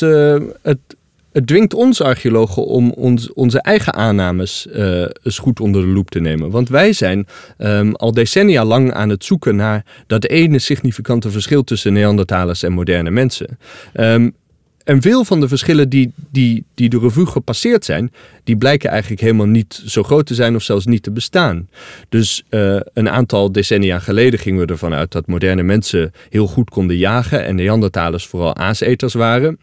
het, 0.61 0.79
het 1.37 1.47
dwingt 1.47 1.73
ons 1.73 2.01
archeologen 2.01 2.65
om 2.65 2.91
ons, 2.91 3.33
onze 3.33 3.61
eigen 3.61 3.93
aannames 3.93 4.67
uh, 4.75 5.05
eens 5.23 5.39
goed 5.39 5.59
onder 5.59 5.81
de 5.81 5.87
loep 5.87 6.09
te 6.09 6.19
nemen. 6.19 6.49
Want 6.49 6.69
wij 6.69 6.93
zijn 6.93 7.27
um, 7.57 7.95
al 7.95 8.11
decennia 8.11 8.65
lang 8.65 8.93
aan 8.93 9.09
het 9.09 9.23
zoeken 9.23 9.55
naar 9.55 9.85
dat 10.07 10.25
ene 10.25 10.59
significante 10.59 11.31
verschil 11.31 11.63
tussen 11.63 11.93
Neandertalers 11.93 12.63
en 12.63 12.71
moderne 12.71 13.11
mensen. 13.11 13.57
Um, 13.93 14.33
en 14.83 15.01
veel 15.01 15.23
van 15.23 15.39
de 15.39 15.47
verschillen 15.47 15.89
die, 15.89 16.11
die, 16.31 16.63
die 16.73 16.89
de 16.89 16.99
revue 16.99 17.25
gepasseerd 17.25 17.85
zijn, 17.85 18.11
die 18.43 18.57
blijken 18.57 18.89
eigenlijk 18.89 19.21
helemaal 19.21 19.45
niet 19.45 19.83
zo 19.85 20.03
groot 20.03 20.25
te 20.25 20.35
zijn 20.35 20.55
of 20.55 20.63
zelfs 20.63 20.85
niet 20.85 21.03
te 21.03 21.11
bestaan. 21.11 21.69
Dus 22.09 22.43
uh, 22.49 22.79
een 22.93 23.09
aantal 23.09 23.51
decennia 23.51 23.99
geleden 23.99 24.39
gingen 24.39 24.65
we 24.65 24.71
ervan 24.71 24.93
uit 24.93 25.11
dat 25.11 25.27
moderne 25.27 25.63
mensen 25.63 26.11
heel 26.29 26.47
goed 26.47 26.69
konden 26.69 26.97
jagen 26.97 27.45
en 27.45 27.55
Neandertalers 27.55 28.27
vooral 28.27 28.55
aaseters 28.55 29.13
waren. 29.13 29.57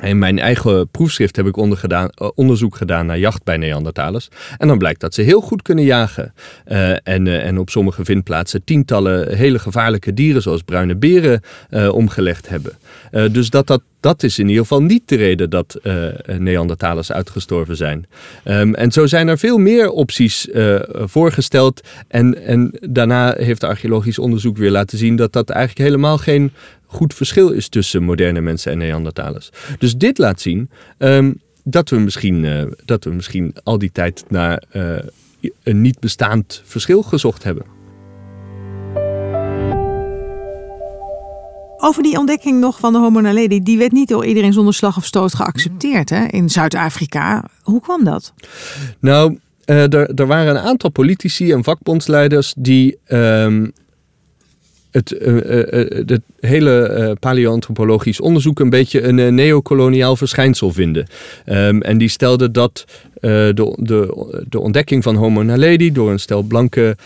In 0.00 0.18
mijn 0.18 0.38
eigen 0.38 0.88
proefschrift 0.88 1.36
heb 1.36 1.46
ik 1.46 1.56
ondergedaan, 1.56 2.08
eh, 2.08 2.28
onderzoek 2.34 2.76
gedaan 2.76 3.06
naar 3.06 3.18
jacht 3.18 3.44
bij 3.44 3.56
Neandertalers. 3.56 4.28
En 4.58 4.68
dan 4.68 4.78
blijkt 4.78 5.00
dat 5.00 5.14
ze 5.14 5.22
heel 5.22 5.40
goed 5.40 5.62
kunnen 5.62 5.84
jagen. 5.84 6.34
Uh, 6.68 6.90
en, 7.08 7.26
uh, 7.26 7.44
en 7.44 7.58
op 7.58 7.70
sommige 7.70 8.04
vindplaatsen 8.04 8.64
tientallen 8.64 9.36
hele 9.36 9.58
gevaarlijke 9.58 10.14
dieren, 10.14 10.42
zoals 10.42 10.62
bruine 10.62 10.96
beren, 10.96 11.40
omgelegd 11.92 12.48
hebben. 12.48 12.72
dus 13.32 13.50
dat, 13.50 13.66
dat, 13.66 13.82
dat 14.00 14.22
is 14.22 14.38
in 14.38 14.48
ieder 14.48 14.62
geval 14.62 14.82
niet 14.82 15.08
de 15.08 15.16
reden 15.16 15.50
dat 15.50 15.80
Neandertalers 16.38 17.12
uitgestorven 17.12 17.76
zijn. 17.76 18.06
Um, 18.44 18.74
en 18.74 18.92
zo 18.92 19.06
zijn 19.06 19.28
er 19.28 19.38
veel 19.38 19.58
meer 19.58 19.90
opties 19.90 20.48
voorgesteld. 20.92 21.80
En, 22.08 22.46
en 22.46 22.78
daarna 22.80 23.34
heeft 23.38 23.64
archeologisch 23.64 24.18
onderzoek 24.18 24.56
weer 24.56 24.70
laten 24.70 24.98
zien 24.98 25.16
dat 25.16 25.32
dat 25.32 25.50
eigenlijk 25.50 25.88
helemaal 25.88 26.18
geen 26.18 26.52
goed 26.92 27.14
verschil 27.14 27.50
is 27.50 27.68
tussen 27.68 28.02
moderne 28.02 28.40
mensen 28.40 28.72
en 28.72 28.78
Neandertalers. 28.78 29.50
Dus 29.78 29.96
dit 29.96 30.18
laat 30.18 30.40
zien 30.40 30.70
um, 30.98 31.40
dat, 31.64 31.90
we 31.90 31.98
misschien, 31.98 32.44
uh, 32.44 32.62
dat 32.84 33.04
we 33.04 33.10
misschien 33.10 33.54
al 33.62 33.78
die 33.78 33.92
tijd 33.92 34.24
naar 34.28 34.62
uh, 34.72 34.98
een 35.62 35.80
niet 35.80 36.00
bestaand 36.00 36.62
verschil 36.64 37.02
gezocht 37.02 37.42
hebben. 37.44 37.64
Over 41.76 42.02
die 42.02 42.18
ontdekking 42.18 42.60
nog 42.60 42.78
van 42.78 42.92
de 42.92 42.98
Homo 42.98 43.20
naledi, 43.20 43.62
die 43.62 43.78
werd 43.78 43.92
niet 43.92 44.08
door 44.08 44.26
iedereen 44.26 44.52
zonder 44.52 44.74
slag 44.74 44.96
of 44.96 45.04
stoot 45.04 45.34
geaccepteerd 45.34 46.10
hè, 46.10 46.24
in 46.24 46.50
Zuid-Afrika. 46.50 47.44
Hoe 47.62 47.80
kwam 47.80 48.04
dat? 48.04 48.32
Nou, 49.00 49.38
uh, 49.66 49.92
er, 49.92 50.14
er 50.14 50.26
waren 50.26 50.56
een 50.56 50.62
aantal 50.62 50.90
politici 50.90 51.52
en 51.52 51.64
vakbondsleiders 51.64 52.54
die 52.58 52.98
um, 53.08 53.72
het, 54.92 55.12
uh, 55.12 55.34
uh, 55.34 56.06
het 56.06 56.20
hele 56.40 56.96
uh, 56.98 57.12
paleoantropologisch 57.20 58.20
onderzoek 58.20 58.60
een 58.60 58.70
beetje 58.70 59.02
een 59.02 59.34
neocoloniaal 59.34 60.16
verschijnsel 60.16 60.72
vinden. 60.72 61.06
Um, 61.46 61.82
en 61.82 61.98
die 61.98 62.08
stelden 62.08 62.52
dat 62.52 62.84
de, 63.20 63.76
de, 63.76 64.44
de 64.48 64.60
ontdekking 64.60 65.02
van 65.02 65.16
Homo 65.16 65.42
naledi 65.42 65.92
door 65.92 66.10
een 66.10 66.20
stel 66.20 66.42
blanke 66.42 66.96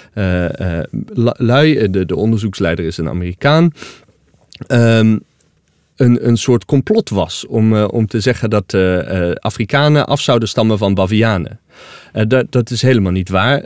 lui, 1.36 1.90
de, 1.90 2.06
de 2.06 2.16
onderzoeksleider 2.16 2.84
is 2.84 2.96
een 2.96 3.08
Amerikaan, 3.08 3.72
um, 4.68 5.22
een, 5.96 6.26
een 6.28 6.36
soort 6.36 6.64
complot 6.64 7.10
was 7.10 7.46
om, 7.46 7.74
om 7.82 8.06
te 8.06 8.20
zeggen 8.20 8.50
dat 8.50 8.74
Afrikanen 9.40 10.06
af 10.06 10.20
zouden 10.20 10.48
stammen 10.48 10.78
van 10.78 10.94
Bavianen. 10.94 11.60
dat, 12.28 12.46
dat 12.50 12.70
is 12.70 12.82
helemaal 12.82 13.12
niet 13.12 13.28
waar. 13.28 13.64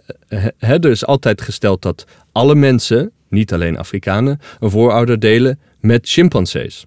er 0.58 0.90
is 0.90 1.06
altijd 1.06 1.40
gesteld 1.40 1.82
dat 1.82 2.06
alle 2.32 2.54
mensen, 2.54 3.12
niet 3.30 3.52
alleen 3.52 3.78
Afrikanen, 3.78 4.40
een 4.58 4.70
voorouder 4.70 5.18
delen 5.18 5.58
met 5.80 6.08
chimpansees. 6.08 6.86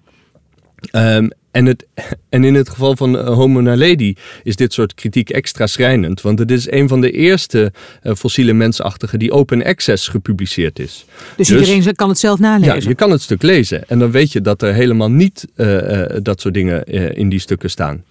Um, 0.92 1.30
en, 1.54 1.66
het, 1.66 1.86
en 2.28 2.44
in 2.44 2.54
het 2.54 2.68
geval 2.68 2.96
van 2.96 3.14
uh, 3.14 3.26
Homo 3.26 3.60
naledi 3.60 4.16
is 4.42 4.56
dit 4.56 4.72
soort 4.72 4.94
kritiek 4.94 5.30
extra 5.30 5.66
schrijnend. 5.66 6.20
Want 6.20 6.38
het 6.38 6.50
is 6.50 6.70
een 6.70 6.88
van 6.88 7.00
de 7.00 7.10
eerste 7.10 7.72
uh, 8.02 8.14
fossiele 8.14 8.52
mensachtigen 8.52 9.18
die 9.18 9.32
open 9.32 9.64
access 9.64 10.08
gepubliceerd 10.08 10.78
is. 10.78 11.04
Dus, 11.36 11.48
dus, 11.48 11.68
iedereen 11.68 11.94
kan 11.94 12.08
het 12.08 12.18
zelf 12.18 12.38
nalezen? 12.38 12.74
Ja, 12.74 12.88
je 12.88 12.94
kan 12.94 13.10
het 13.10 13.22
stuk 13.22 13.42
lezen. 13.42 13.88
En 13.88 13.98
dan 13.98 14.10
weet 14.10 14.32
je 14.32 14.40
dat 14.40 14.62
er 14.62 14.74
helemaal 14.74 15.10
niet 15.10 15.48
uh, 15.56 16.04
dat 16.22 16.40
soort 16.40 16.54
dingen 16.54 16.84
in 17.16 17.28
die 17.28 17.38
stukken 17.38 17.70
staan. 17.70 18.04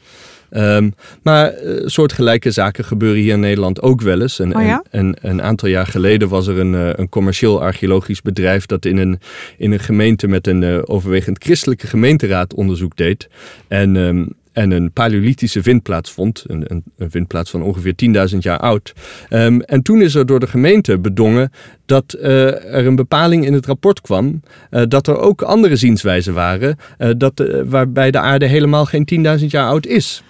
Um, 0.58 0.94
maar 1.24 1.64
uh, 1.64 1.82
soortgelijke 1.86 2.52
zaken 2.52 2.86
gebeuren 2.86 3.22
hier 3.22 3.34
in 3.34 3.40
Nederland 3.40 3.82
ook 3.82 4.02
wel 4.02 4.22
eens. 4.22 4.40
En, 4.40 4.56
oh 4.56 4.64
ja? 4.64 4.84
en, 4.90 5.16
een 5.22 5.42
aantal 5.42 5.70
jaar 5.70 5.88
geleden 5.88 6.30
was 6.30 6.48
er 6.48 6.60
een, 6.60 6.74
uh, 6.74 6.90
een 6.94 7.10
commercieel 7.10 7.62
archeologisch 7.62 8.22
bedrijf 8.22 8.66
dat 8.66 8.86
in 8.86 8.98
een, 8.98 9.20
in 9.58 9.72
een 9.72 9.80
gemeente 9.80 10.28
met 10.28 10.48
een 10.48 10.62
uh, 10.62 10.80
overwegend 10.84 11.44
christelijke 11.44 11.88
gemeenteraad 11.88 12.54
onderzoek 12.54 12.96
deed. 12.96 13.30
En, 13.68 13.96
um, 13.96 14.30
en 14.52 14.72
een 14.72 14.92
paleolithische 14.92 15.64
vindplaats 15.64 16.12
vond. 16.12 16.44
Een, 16.48 16.64
een, 16.68 16.84
een 16.98 17.12
vindplaats 17.12 17.50
van 17.50 17.62
ongeveer 17.62 17.94
10.000 18.32 18.38
jaar 18.38 18.60
oud. 18.60 18.94
Um, 19.30 19.62
en 19.62 19.82
toen 19.82 20.02
is 20.02 20.16
er 20.16 20.26
door 20.26 20.40
de 20.40 20.48
gemeente 20.48 21.00
bedongen 21.00 21.52
dat 21.86 22.16
uh, 22.20 22.76
er 22.76 22.86
een 22.86 22.96
bepaling 22.96 23.46
in 23.46 23.54
het 23.54 23.66
rapport 23.66 24.02
kwam. 24.02 24.42
Uh, 24.72 24.82
dat 24.88 25.08
er 25.08 25.18
ook 25.18 25.42
andere 25.42 25.76
zienswijzen 25.76 26.34
waren. 26.34 26.78
Uh, 26.98 27.10
dat, 27.18 27.44
waarbij 27.66 28.12
de 28.12 28.20
aarde 28.20 28.46
helemaal 28.46 28.86
geen 28.86 29.40
10.000 29.40 29.46
jaar 29.46 29.68
oud 29.68 29.86
is. 29.86 30.24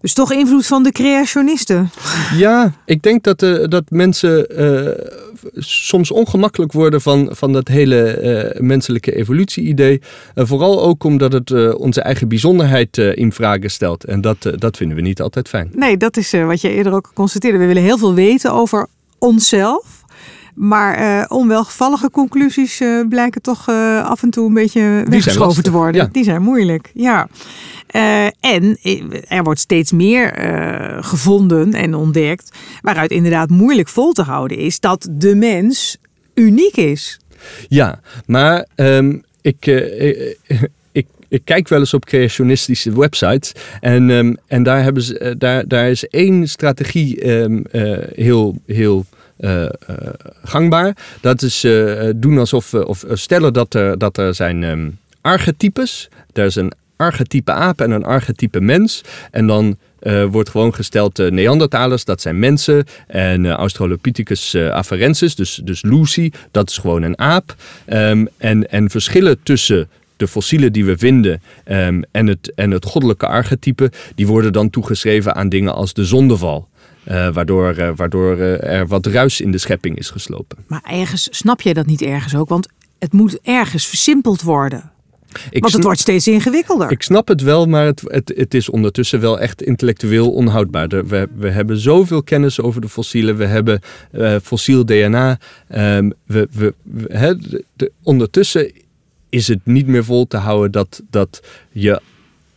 Dus 0.00 0.12
toch 0.12 0.32
invloed 0.32 0.66
van 0.66 0.82
de 0.82 0.92
creationisten? 0.92 1.90
Ja, 2.36 2.72
ik 2.84 3.02
denk 3.02 3.24
dat, 3.24 3.42
uh, 3.42 3.64
dat 3.68 3.84
mensen 3.88 4.62
uh, 4.62 4.90
soms 5.56 6.10
ongemakkelijk 6.10 6.72
worden 6.72 7.00
van, 7.00 7.28
van 7.30 7.52
dat 7.52 7.68
hele 7.68 8.20
uh, 8.54 8.60
menselijke 8.60 9.14
evolutie-idee. 9.14 10.00
vooral 10.34 10.82
ook 10.82 11.04
omdat 11.04 11.32
het 11.32 11.74
onze 11.74 12.00
eigen 12.00 12.28
bijzonderheid 12.28 12.98
in 12.98 13.32
vraag 13.32 13.58
stelt. 13.62 14.04
En 14.04 14.20
dat, 14.20 14.52
dat 14.54 14.76
vinden 14.76 14.96
we 14.96 15.02
niet 15.02 15.20
altijd 15.20 15.48
fijn. 15.48 15.70
Nee, 15.74 15.96
dat 15.96 16.16
is 16.16 16.30
wat 16.30 16.60
je 16.60 16.70
eerder 16.70 16.92
ook 16.92 17.10
constateerde. 17.14 17.58
We 17.58 17.66
willen 17.66 17.82
heel 17.82 17.98
veel 17.98 18.14
weten 18.14 18.52
over 18.52 18.86
onszelf. 19.18 19.99
Maar 20.62 21.26
onwelgevallige 21.28 22.10
conclusies 22.10 22.82
blijken 23.08 23.42
toch 23.42 23.68
af 24.02 24.22
en 24.22 24.30
toe 24.30 24.46
een 24.46 24.54
beetje 24.54 25.04
weggeschoven 25.08 25.62
te 25.62 25.70
worden. 25.70 26.00
Ja. 26.00 26.08
Die 26.12 26.24
zijn 26.24 26.42
moeilijk, 26.42 26.90
ja. 26.94 27.28
En 28.40 28.78
er 29.28 29.42
wordt 29.42 29.60
steeds 29.60 29.92
meer 29.92 30.32
gevonden 31.00 31.74
en 31.74 31.94
ontdekt, 31.94 32.50
waaruit 32.80 33.10
inderdaad 33.10 33.50
moeilijk 33.50 33.88
vol 33.88 34.12
te 34.12 34.22
houden 34.22 34.58
is 34.58 34.80
dat 34.80 35.08
de 35.10 35.34
mens 35.34 35.96
uniek 36.34 36.76
is. 36.76 37.20
Ja, 37.68 38.00
maar 38.26 38.66
um, 38.76 39.22
ik, 39.40 39.66
ik, 40.92 41.06
ik 41.28 41.40
kijk 41.44 41.68
wel 41.68 41.78
eens 41.78 41.94
op 41.94 42.04
creationistische 42.04 42.98
websites. 42.98 43.52
En, 43.80 44.10
um, 44.10 44.36
en 44.46 44.62
daar, 44.62 44.82
hebben 44.82 45.02
ze, 45.02 45.34
daar, 45.38 45.68
daar 45.68 45.90
is 45.90 46.08
één 46.08 46.48
strategie 46.48 47.30
um, 47.30 47.64
heel. 48.14 48.56
heel 48.66 49.06
gangbaar. 50.44 50.96
Dat 51.20 51.42
is 51.42 51.64
uh, 51.64 52.10
doen 52.16 52.38
alsof, 52.38 52.74
of 52.74 53.04
stellen 53.12 53.52
dat 53.52 53.74
er, 53.74 53.98
dat 53.98 54.16
er 54.16 54.34
zijn 54.34 54.62
um, 54.62 54.98
archetypes. 55.20 56.08
Er 56.32 56.44
is 56.44 56.54
een 56.54 56.72
archetype 56.96 57.52
aap 57.52 57.80
en 57.80 57.90
een 57.90 58.04
archetype 58.04 58.60
mens. 58.60 59.00
En 59.30 59.46
dan 59.46 59.76
wordt 60.30 60.48
gewoon 60.48 60.74
gesteld 60.74 61.18
uh, 61.18 61.30
Neandertalers, 61.30 62.04
dat 62.04 62.20
zijn 62.20 62.38
mensen. 62.38 62.84
En 63.06 63.46
Australopithecus 63.46 64.56
afarensis, 64.56 65.34
dus, 65.34 65.60
dus 65.64 65.82
Lucy, 65.82 66.30
dat 66.50 66.70
is 66.70 66.78
gewoon 66.78 67.02
een 67.02 67.18
aap. 67.18 67.54
Um, 67.88 68.28
en, 68.36 68.70
en 68.70 68.90
verschillen 68.90 69.42
tussen 69.42 69.88
de 70.16 70.28
fossielen 70.28 70.72
die 70.72 70.84
we 70.84 70.98
vinden 70.98 71.42
um, 71.68 72.04
en, 72.10 72.26
het, 72.26 72.52
en 72.54 72.70
het 72.70 72.84
goddelijke 72.84 73.26
archetype, 73.26 73.90
die 74.14 74.26
worden 74.26 74.52
dan 74.52 74.70
toegeschreven 74.70 75.34
aan 75.34 75.48
dingen 75.48 75.74
als 75.74 75.92
de 75.92 76.04
zondeval. 76.04 76.68
Uh, 77.08 77.32
waardoor, 77.32 77.78
uh, 77.78 77.90
waardoor 77.96 78.36
uh, 78.36 78.64
er 78.64 78.86
wat 78.86 79.06
ruis 79.06 79.40
in 79.40 79.50
de 79.50 79.58
schepping 79.58 79.98
is 79.98 80.10
geslopen. 80.10 80.58
Maar 80.66 80.82
ergens 80.84 81.28
snap 81.30 81.60
je 81.60 81.74
dat 81.74 81.86
niet 81.86 82.02
ergens 82.02 82.34
ook, 82.34 82.48
want 82.48 82.68
het 82.98 83.12
moet 83.12 83.40
ergens 83.42 83.86
versimpeld 83.86 84.42
worden. 84.42 84.90
Ik 85.50 85.60
Want 85.60 85.72
het 85.72 85.82
wordt 85.82 86.00
steeds 86.00 86.28
ingewikkelder. 86.28 86.90
Ik 86.90 87.02
snap 87.02 87.28
het 87.28 87.42
wel, 87.42 87.66
maar 87.66 87.84
het, 87.84 88.02
het, 88.04 88.32
het 88.36 88.54
is 88.54 88.68
ondertussen 88.68 89.20
wel 89.20 89.40
echt 89.40 89.62
intellectueel 89.62 90.30
onhoudbaar. 90.30 90.88
We, 90.88 91.28
we 91.36 91.50
hebben 91.50 91.78
zoveel 91.78 92.22
kennis 92.22 92.60
over 92.60 92.80
de 92.80 92.88
fossielen. 92.88 93.36
We 93.36 93.44
hebben 93.44 93.80
uh, 94.12 94.36
fossiel 94.42 94.84
DNA. 94.84 95.38
Um, 95.76 96.12
we, 96.26 96.48
we, 96.52 96.74
we 96.82 97.36
de, 97.40 97.64
de, 97.76 97.92
ondertussen 98.02 98.72
is 99.28 99.48
het 99.48 99.60
niet 99.64 99.86
meer 99.86 100.04
vol 100.04 100.26
te 100.26 100.36
houden 100.36 100.70
dat, 100.70 101.02
dat 101.10 101.42
je 101.72 102.00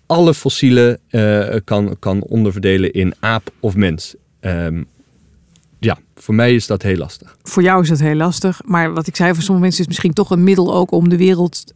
alle 0.06 0.34
fossielen 0.34 1.00
uh, 1.12 1.56
kan, 1.64 1.96
kan 2.00 2.22
onderverdelen 2.22 2.92
in 2.92 3.14
aap 3.20 3.50
of 3.60 3.76
mens. 3.76 4.16
Um, 4.46 4.86
ja, 5.80 5.98
voor 6.16 6.36
mij 6.36 6.56
is 6.56 6.68
dat 6.68 6.82
heel 6.82 6.98
lastig. 6.98 7.38
Voor 7.44 7.64
jou 7.64 7.82
is 7.82 7.90
dat 7.90 8.00
heel 8.00 8.16
lastig. 8.16 8.62
Maar 8.66 8.94
wat 8.94 9.08
ik 9.08 9.16
zei, 9.16 9.34
voor 9.34 9.44
sommige 9.44 9.62
mensen 9.62 9.80
is 9.80 9.86
het 9.86 9.88
misschien 9.88 10.14
toch 10.14 10.30
een 10.30 10.44
middel 10.44 10.76
ook 10.76 10.92
om 10.92 11.10
de 11.10 11.18
wereld 11.18 11.74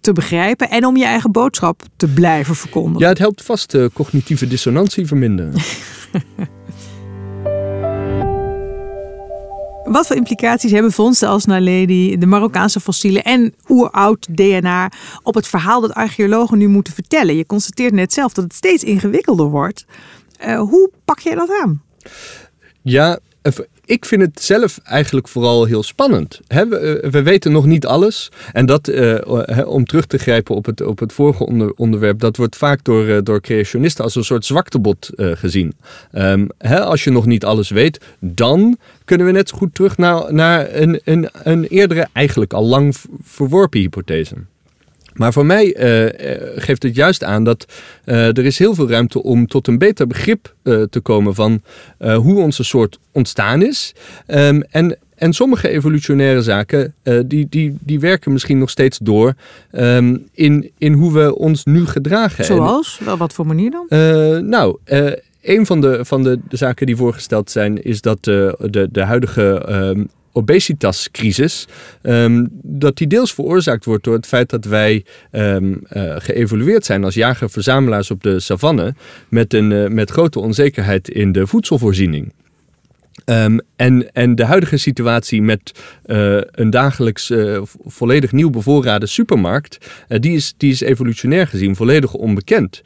te 0.00 0.12
begrijpen 0.12 0.70
en 0.70 0.86
om 0.86 0.96
je 0.96 1.04
eigen 1.04 1.32
boodschap 1.32 1.82
te 1.96 2.08
blijven 2.08 2.54
verkondigen. 2.54 3.00
Ja, 3.00 3.08
het 3.08 3.18
helpt 3.18 3.42
vast 3.42 3.70
de 3.70 3.90
cognitieve 3.94 4.46
dissonantie 4.46 5.06
verminderen. 5.06 5.52
Wat 9.84 10.06
voor 10.06 10.16
implicaties 10.16 10.70
hebben 10.70 10.92
vondsten 10.92 11.28
als 11.28 11.44
Naledi, 11.44 12.18
de 12.18 12.26
Marokkaanse 12.26 12.80
fossielen 12.80 13.24
en 13.24 13.54
oeroud 13.68 14.26
DNA 14.36 14.90
op 15.22 15.34
het 15.34 15.46
verhaal 15.46 15.80
dat 15.80 15.94
archeologen 15.94 16.58
nu 16.58 16.68
moeten 16.68 16.92
vertellen? 16.92 17.36
Je 17.36 17.46
constateert 17.46 17.92
net 17.92 18.12
zelf 18.12 18.32
dat 18.32 18.44
het 18.44 18.54
steeds 18.54 18.84
ingewikkelder 18.84 19.46
wordt. 19.46 19.84
Uh, 20.46 20.60
hoe 20.60 20.90
pak 21.04 21.18
je 21.18 21.34
dat 21.34 21.50
aan? 21.62 21.82
Ja, 22.82 23.18
ik 23.84 24.04
vind 24.04 24.22
het 24.22 24.42
zelf 24.42 24.78
eigenlijk 24.84 25.28
vooral 25.28 25.64
heel 25.64 25.82
spannend. 25.82 26.40
we, 26.46 27.00
eh, 27.02 27.10
we, 27.10 27.22
weten 27.22 27.52
nog 27.52 27.66
niet 27.66 27.86
alles. 27.86 28.28
En 28.52 28.66
dat, 28.66 28.88
uh, 28.88 29.18
om 29.66 29.84
terug 29.84 30.06
te 30.06 30.18
grijpen 30.18 30.54
op 30.54 30.66
het, 30.66 30.82
op 30.82 30.98
het 30.98 31.12
vorige 31.12 31.46
onder, 31.46 31.72
onderwerp, 31.76 32.18
dat 32.18 32.36
wordt 32.36 32.56
vaak 32.56 32.84
door, 32.84 33.24
door 33.24 33.40
creationisten 33.40 34.04
als 34.04 34.14
een 34.14 34.24
soort 34.24 34.44
zwaktebod 34.44 35.10
gezien. 35.16 35.74
Um, 36.12 36.48
als 36.68 37.04
je 37.04 37.10
nog 37.10 37.26
niet 37.26 37.44
alles 37.44 37.70
weet, 37.70 38.00
dan 38.18 38.78
kunnen 39.04 39.26
we 39.26 39.32
net 39.32 39.48
zo 39.48 39.56
goed 39.56 39.74
terug 39.74 39.96
naar, 39.96 40.34
naar 40.34 40.74
een, 40.74 41.00
een, 41.04 41.28
een 41.42 41.64
eerdere, 41.64 42.08
eigenlijk 42.12 42.52
al 42.52 42.64
lang 42.64 42.94
verworpen 43.22 43.80
hypothese. 43.80 44.34
Maar 45.14 45.32
voor 45.32 45.46
mij 45.46 45.64
uh, 45.64 46.10
geeft 46.56 46.82
het 46.82 46.94
juist 46.94 47.24
aan 47.24 47.44
dat 47.44 47.66
uh, 48.04 48.26
er 48.26 48.44
is 48.44 48.58
heel 48.58 48.74
veel 48.74 48.88
ruimte 48.88 49.22
om 49.22 49.46
tot 49.46 49.66
een 49.66 49.78
beter 49.78 50.06
begrip 50.06 50.54
uh, 50.62 50.82
te 50.82 51.00
komen 51.00 51.34
van 51.34 51.62
hoe 51.98 52.40
onze 52.40 52.64
soort 52.64 52.98
ontstaan 53.12 53.62
is. 53.62 53.94
Um, 54.26 54.62
en, 54.62 54.98
en 55.14 55.32
sommige 55.32 55.68
evolutionaire 55.68 56.42
zaken 56.42 56.94
die, 57.26 57.46
die, 57.50 57.76
die 57.80 58.00
werken 58.00 58.32
misschien 58.32 58.58
nog 58.58 58.70
steeds 58.70 58.98
door 58.98 59.34
um, 59.72 60.28
in, 60.32 60.70
in 60.78 60.92
hoe 60.92 61.12
we 61.12 61.36
ons 61.36 61.64
nu 61.64 61.86
gedragen. 61.86 62.44
Zoals? 62.44 63.00
En, 63.06 63.18
wat 63.18 63.32
voor 63.32 63.46
manier 63.46 63.70
dan? 63.70 63.86
nou, 64.48 64.78
een 65.42 65.66
van 65.66 65.80
de, 65.80 66.04
van 66.04 66.22
de, 66.22 66.38
de, 66.48 66.56
zaken 66.56 66.86
die 66.86 66.96
voorgesteld 66.96 67.50
zijn 67.50 67.82
is 67.82 68.00
dat 68.00 68.24
de, 68.24 68.88
de 68.92 69.04
huidige 69.04 69.66
um, 69.68 70.08
obesitascrisis, 70.32 71.68
um, 72.02 72.48
dat 72.62 72.96
die 72.96 73.06
deels 73.06 73.34
veroorzaakt 73.34 73.84
wordt 73.84 74.04
door 74.04 74.14
het 74.14 74.26
feit 74.26 74.50
dat 74.50 74.64
wij 74.64 75.04
um, 75.32 75.82
uh, 75.92 76.14
geëvolueerd 76.18 76.84
zijn 76.84 77.04
als 77.04 77.14
jager-verzamelaars 77.14 78.10
op 78.10 78.22
de 78.22 78.40
savanne 78.40 78.94
met, 79.28 79.54
een, 79.54 79.70
uh, 79.70 79.88
met 79.88 80.10
grote 80.10 80.40
onzekerheid 80.40 81.08
in 81.08 81.32
de 81.32 81.46
voedselvoorziening. 81.46 82.32
Um, 83.24 83.60
en, 83.76 84.12
en 84.12 84.34
de 84.34 84.44
huidige 84.44 84.76
situatie 84.76 85.42
met 85.42 85.72
uh, 86.06 86.40
een 86.50 86.70
dagelijks 86.70 87.32
volledig 87.84 88.32
nieuw 88.32 88.50
bevoorrade 88.50 89.06
supermarkt, 89.06 89.78
die, 90.08 90.36
is, 90.36 90.54
die 90.56 90.70
is 90.70 90.80
evolutionair 90.80 91.46
gezien 91.46 91.76
volledig 91.76 92.14
onbekend. 92.14 92.82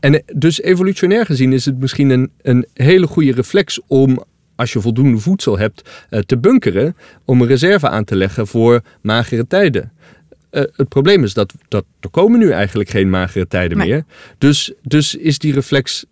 En 0.00 0.22
dus 0.34 0.62
evolutionair 0.62 1.26
gezien 1.26 1.52
is 1.52 1.64
het 1.64 1.78
misschien 1.78 2.10
een, 2.10 2.30
een 2.42 2.66
hele 2.74 3.06
goede 3.06 3.32
reflex 3.32 3.80
om 3.86 4.24
als 4.58 4.72
je 4.72 4.80
voldoende 4.80 5.18
voedsel 5.18 5.58
hebt, 5.58 5.90
eh, 6.10 6.20
te 6.20 6.38
bunkeren 6.38 6.96
om 7.24 7.40
een 7.40 7.46
reserve 7.46 7.88
aan 7.88 8.04
te 8.04 8.16
leggen 8.16 8.46
voor 8.46 8.80
magere 9.00 9.46
tijden. 9.46 9.92
het 10.50 10.88
probleem 10.88 11.24
is 11.24 11.34
dat, 11.34 11.54
dat 11.68 11.84
er 12.00 12.10
komen 12.10 12.38
nu 12.38 12.50
eigenlijk 12.50 12.88
geen 12.88 13.10
magere 13.10 13.46
tijden 13.46 13.78
meer. 13.78 14.04
Dus, 14.38 14.72
dus 14.82 15.14
is 15.14 15.38
die 15.38 15.52
reflex 15.52 16.04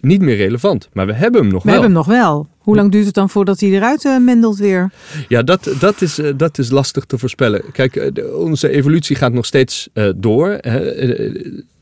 niet 0.00 0.20
meer 0.20 0.36
relevant. 0.36 0.88
Maar 0.92 1.06
we 1.06 1.12
hebben 1.12 1.40
hem 1.40 1.50
nog 1.50 1.62
wel. 1.62 1.74
We 1.74 1.80
hebben 1.80 1.96
hem 1.96 2.06
nog 2.06 2.18
wel. 2.20 2.48
Hoe 2.58 2.76
lang 2.76 2.92
duurt 2.92 3.06
het 3.06 3.14
dan 3.14 3.30
voordat 3.30 3.60
hij 3.60 3.70
eruit 3.70 4.04
uh, 4.04 4.18
mendelt 4.18 4.58
weer? 4.58 4.90
Ja, 5.28 5.42
dat, 5.42 5.74
dat, 5.78 6.02
is, 6.02 6.20
dat 6.36 6.58
is 6.58 6.70
lastig 6.70 7.04
te 7.04 7.18
voorspellen. 7.18 7.62
Kijk, 7.72 8.12
onze 8.34 8.68
evolutie 8.68 9.16
gaat 9.16 9.32
nog 9.32 9.46
steeds 9.46 9.88
door 10.16 10.58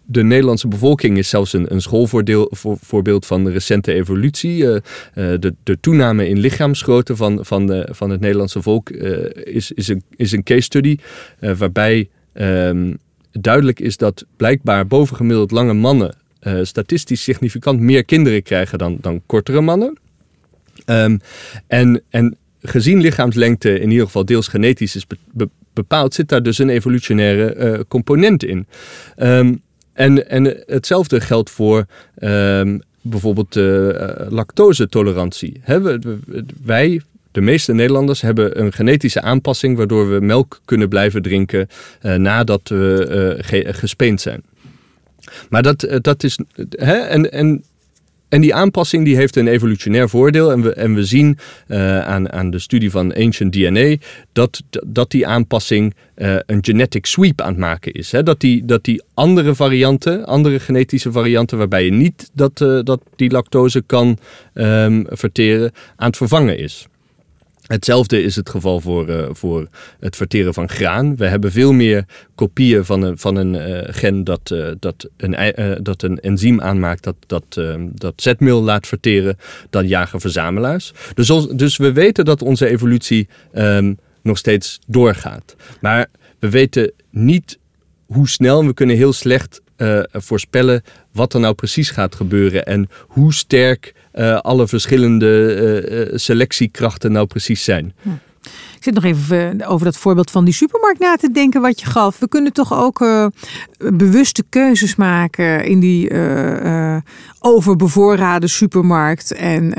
de 0.07 0.23
Nederlandse 0.23 0.69
bevolking 0.69 1.19
is 1.19 1.29
zelfs 1.29 1.53
een, 1.53 1.73
een 1.73 1.81
schoolvoorbeeld 1.81 3.27
van 3.27 3.45
de 3.45 3.51
recente 3.51 3.93
evolutie. 3.93 4.63
Uh, 4.63 4.79
de, 5.15 5.55
de, 5.63 5.81
toename 5.81 6.29
in 6.29 6.39
lichaamsgrootte 6.39 7.17
van, 7.17 7.45
van, 7.45 7.67
de, 7.67 7.89
van 7.91 8.11
het 8.11 8.21
Nederlandse 8.21 8.63
volk 8.63 8.91
uh, 8.91 9.27
is, 9.35 9.73
is, 9.73 9.89
een, 9.89 10.03
is 10.17 10.33
een 10.33 10.43
case 10.43 10.61
study. 10.61 10.97
waarbij 11.39 12.09
um, 12.35 12.99
duidelijk 13.33 13.81
is 13.81 13.97
dat 13.97 14.25
blijkbaar 14.37 14.87
bovengemiddeld 14.87 15.51
lange 15.51 15.75
mannen 15.75 16.17
statistisch 16.63 17.23
significant 17.23 17.81
meer 17.81 18.05
kinderen 18.05 18.43
krijgen 18.43 18.79
dan, 18.79 18.99
dan 19.01 19.23
kortere 19.27 19.61
mannen. 19.61 19.99
Um, 20.87 21.21
en, 21.67 22.03
en 22.11 22.37
gezien 22.61 23.01
lichaamslengte 23.01 23.81
in 23.81 23.91
ieder 23.91 24.07
geval 24.07 24.25
deels 24.25 24.49
genetisch 24.49 24.97
is 24.97 25.07
bepaald, 25.73 26.15
zit 26.15 26.29
daar 26.29 26.43
dus 26.43 26.59
een 26.59 26.69
evolutionaire 26.69 27.85
component 27.89 28.45
in. 28.45 28.67
Um, 29.17 29.65
en, 29.97 30.31
en 30.31 30.63
hetzelfde 30.67 31.21
geldt 31.21 31.51
voor 31.51 31.87
um, 32.19 32.83
bijvoorbeeld 33.01 33.57
uh, 33.57 33.89
lactose-tolerantie. 34.29 35.61
wij, 36.65 37.01
de 37.33 37.41
meeste 37.41 37.73
Nederlanders, 37.73 38.21
hebben 38.21 38.61
een 38.61 38.73
genetische 38.73 39.21
aanpassing 39.21 39.77
waardoor 39.77 40.11
we 40.11 40.21
melk 40.21 40.61
kunnen 40.65 40.89
blijven 40.89 41.23
drinken 41.23 41.69
uh, 42.03 42.15
nadat 42.15 42.69
we 42.69 43.39
uh, 43.53 43.75
gespeend 43.75 44.21
zijn. 44.21 44.43
Maar 45.49 45.63
dat, 45.63 45.99
dat 46.01 46.23
is. 46.23 46.39
Hè, 46.71 46.95
en, 46.95 47.33
en 47.33 47.65
en 48.29 48.41
die 48.41 48.55
aanpassing 48.55 49.05
die 49.05 49.17
heeft 49.17 49.37
een 49.37 49.47
evolutionair 49.47 50.09
voordeel. 50.09 50.53
En 50.53 50.63
we, 50.63 50.73
en 50.73 50.95
we 50.95 51.05
zien 51.05 51.39
uh, 51.69 52.07
aan, 52.07 52.33
aan 52.33 52.51
de 52.51 52.59
studie 52.59 52.91
van 52.91 53.15
Ancient 53.15 53.53
DNA 53.53 53.97
dat, 54.33 54.63
dat 54.87 55.11
die 55.11 55.27
aanpassing 55.27 55.95
uh, 56.17 56.37
een 56.47 56.65
genetic 56.65 57.07
sweep 57.07 57.41
aan 57.41 57.49
het 57.49 57.59
maken 57.59 57.93
is. 57.93 58.13
Hè? 58.13 58.23
Dat, 58.23 58.41
die, 58.41 58.65
dat 58.65 58.85
die 58.85 59.03
andere 59.15 59.55
varianten, 59.55 60.25
andere 60.25 60.61
genetische 60.61 61.13
varianten, 61.13 61.59
waarbij 61.59 61.85
je 61.85 61.93
niet 61.93 62.31
dat, 62.33 62.61
uh, 62.61 62.81
dat 62.83 63.01
die 63.17 63.31
lactose 63.31 63.83
kan 63.87 64.19
um, 64.55 65.07
verteren, 65.09 65.73
aan 65.97 66.07
het 66.07 66.17
vervangen 66.17 66.59
is. 66.59 66.89
Hetzelfde 67.67 68.23
is 68.23 68.37
het 68.37 68.49
geval 68.49 68.81
voor, 68.81 69.09
uh, 69.09 69.27
voor 69.31 69.69
het 70.01 70.17
verteren 70.17 70.55
van 70.55 70.69
graan. 70.69 71.17
We 71.17 71.27
hebben 71.27 71.53
veel 71.53 71.73
meer 71.73 72.05
kopieën 72.35 72.85
van 72.85 73.03
een, 73.03 73.19
van 73.19 73.37
een 73.37 73.55
uh, 73.55 73.79
gen 73.87 74.25
dat, 74.25 74.51
uh, 74.53 74.69
dat, 74.79 75.09
een, 75.17 75.83
dat 75.83 76.03
een 76.03 76.21
enzym 76.21 76.61
aanmaakt 76.61 77.03
dat, 77.05 77.17
dat, 77.27 77.61
dat 77.93 78.13
zetmeel 78.17 78.63
laat 78.63 78.87
verteren 78.87 79.37
dan 79.71 79.87
jager-verzamelaars. 79.87 80.93
Dus, 81.15 81.29
dus 81.57 81.77
we 81.77 81.93
weten 81.93 82.25
dat 82.25 82.43
onze 82.43 82.69
evolutie 82.69 83.29
um, 83.55 83.99
nog 84.23 84.39
steeds 84.39 84.79
doorgaat. 84.87 85.57
Maar 85.81 86.07
we 86.39 86.51
weten 86.51 86.93
niet 87.11 87.59
hoe 88.07 88.29
snel. 88.29 88.67
We 88.67 88.75
kunnen 88.75 88.97
heel 88.97 89.13
slecht 89.13 89.61
voorspellen 90.13 90.83
wat 91.13 91.35
er 91.35 91.41
nou 91.41 91.55
precies 91.55 91.91
gaat 91.91 92.15
gebeuren 92.15 92.67
en 92.67 92.89
hoe 93.07 93.35
sterk 93.35 93.95
uh, 94.15 94.39
alle 94.39 94.69
verschillende 94.69 96.09
uh, 96.11 96.19
selectiekrachten 96.19 97.13
nou 97.13 97.27
precies 97.27 97.65
zijn. 97.65 97.95
Ik 98.77 98.83
zit 98.83 98.95
nog 98.95 99.05
even 99.05 99.67
over 99.67 99.85
dat 99.85 99.97
voorbeeld 99.97 100.31
van 100.31 100.45
die 100.45 100.55
supermarkt 100.55 101.01
na 101.01 101.17
te 101.17 101.31
denken 101.31 101.61
wat 101.61 101.81
je 101.81 101.87
gaf. 101.87 102.19
We 102.19 102.29
kunnen 102.29 102.53
toch 102.53 102.73
ook 102.75 103.01
uh, 103.01 103.27
bewuste 103.79 104.45
keuzes 104.49 104.97
maken 104.97 105.65
in 105.65 105.81
die 105.81 106.11
uh, 106.11 106.97
overbevoorrade 107.41 108.47
supermarkt. 108.47 109.33
En 109.33 109.75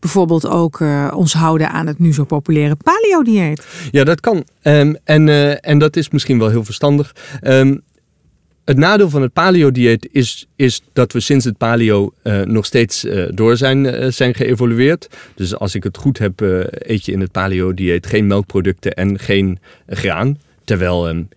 bijvoorbeeld 0.00 0.46
ook 0.46 0.80
ons 1.14 1.32
houden 1.32 1.70
aan 1.70 1.86
het 1.86 1.98
nu 1.98 2.12
zo 2.12 2.24
populaire 2.24 2.76
paleo-dieet. 2.76 3.66
Ja, 3.90 4.04
dat 4.04 4.20
kan. 4.20 4.44
Um, 4.62 4.96
en, 5.04 5.28
en 5.62 5.78
dat 5.78 5.96
is 5.96 6.10
misschien 6.10 6.38
wel 6.38 6.48
heel 6.48 6.64
verstandig. 6.64 7.14
Um, 7.42 7.82
het 8.68 8.76
nadeel 8.76 9.10
van 9.10 9.22
het 9.22 9.32
paleo-dieet 9.32 10.08
is, 10.12 10.46
is 10.56 10.82
dat 10.92 11.12
we 11.12 11.20
sinds 11.20 11.44
het 11.44 11.56
paleo 11.56 12.12
uh, 12.22 12.42
nog 12.42 12.66
steeds 12.66 13.04
uh, 13.04 13.28
door 13.34 13.56
zijn, 13.56 13.84
uh, 13.84 14.06
zijn 14.10 14.34
geëvolueerd. 14.34 15.08
Dus 15.34 15.54
als 15.54 15.74
ik 15.74 15.82
het 15.82 15.96
goed 15.96 16.18
heb, 16.18 16.40
eet 16.40 17.04
je 17.04 17.12
in 17.12 17.20
het 17.20 17.32
paleo-dieet 17.32 18.06
geen 18.06 18.26
melkproducten 18.26 18.94
en 18.94 19.18
geen 19.18 19.58
graan. 19.86 20.38
Terwijl 20.64 21.08
um, 21.08 21.28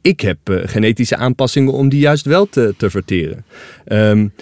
ik 0.00 0.20
heb 0.20 0.38
genetische 0.44 1.16
aanpassingen 1.16 1.72
om 1.72 1.88
die 1.88 2.00
juist 2.00 2.26
wel 2.26 2.48
te, 2.48 2.74
te 2.76 2.90
verteren. 2.90 3.44
Um, 3.86 4.32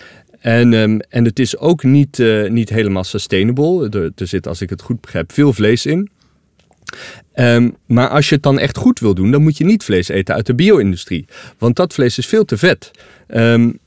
en, 0.41 0.73
um, 0.73 1.01
en 1.01 1.25
het 1.25 1.39
is 1.39 1.59
ook 1.59 1.83
niet, 1.83 2.23
niet 2.49 2.69
helemaal 2.69 3.05
sustainable. 3.05 3.89
Er, 3.89 4.13
er 4.17 4.27
zit, 4.27 4.47
als 4.47 4.61
ik 4.61 4.71
het 4.71 4.83
goed 4.83 5.01
begrijp, 5.01 5.33
veel 5.33 5.53
vlees 5.53 5.87
in. 5.87 6.11
Um, 7.35 7.77
maar 7.87 8.09
als 8.09 8.29
je 8.29 8.35
het 8.35 8.45
dan 8.45 8.59
echt 8.59 8.77
goed 8.77 9.01
wil 9.01 9.15
doen, 9.15 9.31
dan 9.31 9.43
moet 9.43 9.59
je 9.59 9.65
niet 9.65 9.85
vlees 9.85 10.09
eten 10.09 10.35
uit 10.35 10.47
de 10.47 10.55
bio-industrie. 10.55 11.27
Want 11.59 11.77
dat 11.77 11.95
vlees 11.95 12.19
is 12.19 12.27
veel 12.27 12.45
te 12.45 12.57
vet. 12.57 12.91
Um, 13.29 13.79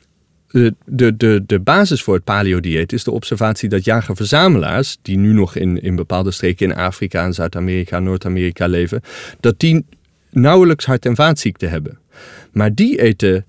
de, 0.54 0.74
de, 1.18 1.44
de, 1.46 1.60
basis 1.60 2.02
voor 2.02 2.14
het 2.14 2.24
paleo-dieet 2.24 2.94
is 2.94 3.04
de 3.04 3.12
observatie 3.12 3.70
dat 3.70 3.86
jager-verzamelaars, 3.86 4.98
die 5.02 5.18
nu 5.18 5.34
nog 5.34 5.56
in, 5.56 5.82
in 5.82 5.96
bepaalde 5.96 6.32
streken 6.32 6.70
in 6.70 6.76
Afrika, 6.76 7.26
en 7.26 7.34
Zuid-Amerika, 7.34 8.00
Noord-Amerika 8.00 8.68
leven, 8.68 9.02
dat 9.40 9.60
die 9.60 9.86
nauwelijks 10.30 10.86
hart- 10.86 11.06
en 11.06 11.16
vaatziekten 11.16 11.70
hebben. 11.70 12.00
Maar 12.52 12.74
die 12.74 13.02
eten 13.02 13.46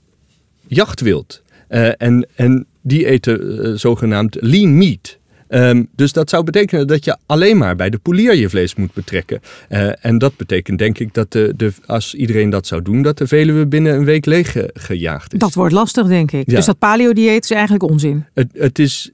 jachtwild. 0.67 1.43
Uh, 1.69 2.03
en, 2.03 2.29
en 2.35 2.67
die 2.81 3.07
eten 3.07 3.67
uh, 3.67 3.77
zogenaamd 3.77 4.37
lean 4.41 4.77
meat. 4.77 5.19
Um, 5.49 5.89
dus 5.97 6.13
dat 6.13 6.31
zou 6.31 6.45
betekenen 6.45 6.87
dat 6.87 7.05
je 7.05 7.17
alleen 7.27 7.59
maar 7.59 7.77
bij 7.77 7.91
de 7.91 7.99
polier 7.99 8.35
je 8.35 8.49
vlees 8.49 8.75
moet 8.75 8.93
betrekken. 8.93 9.41
Uh, 9.69 10.05
en 10.05 10.19
dat 10.19 10.37
betekent 10.37 10.79
denk 10.79 10.99
ik 10.99 11.15
dat 11.15 11.33
de, 11.33 11.53
de, 11.57 11.73
als 11.87 12.15
iedereen 12.15 12.51
dat 12.51 12.67
zou 12.67 12.83
doen, 12.83 13.03
dat 13.03 13.19
de 13.19 13.27
Veluwe 13.27 13.67
binnen 13.67 13.95
een 13.95 14.05
week 14.05 14.27
leeg 14.27 14.57
gejaagd 14.75 15.33
is. 15.33 15.39
Dat 15.39 15.55
wordt 15.55 15.73
lastig, 15.73 16.07
denk 16.07 16.33
ik. 16.33 16.51
Ja. 16.51 16.57
Dus 16.57 16.67
dat 16.67 16.79
paleo-dieet 16.79 17.45
is 17.45 17.51
eigenlijk 17.51 17.83
onzin. 17.83 18.25
Het, 18.35 18.49
het 18.53 18.79
is 18.79 19.11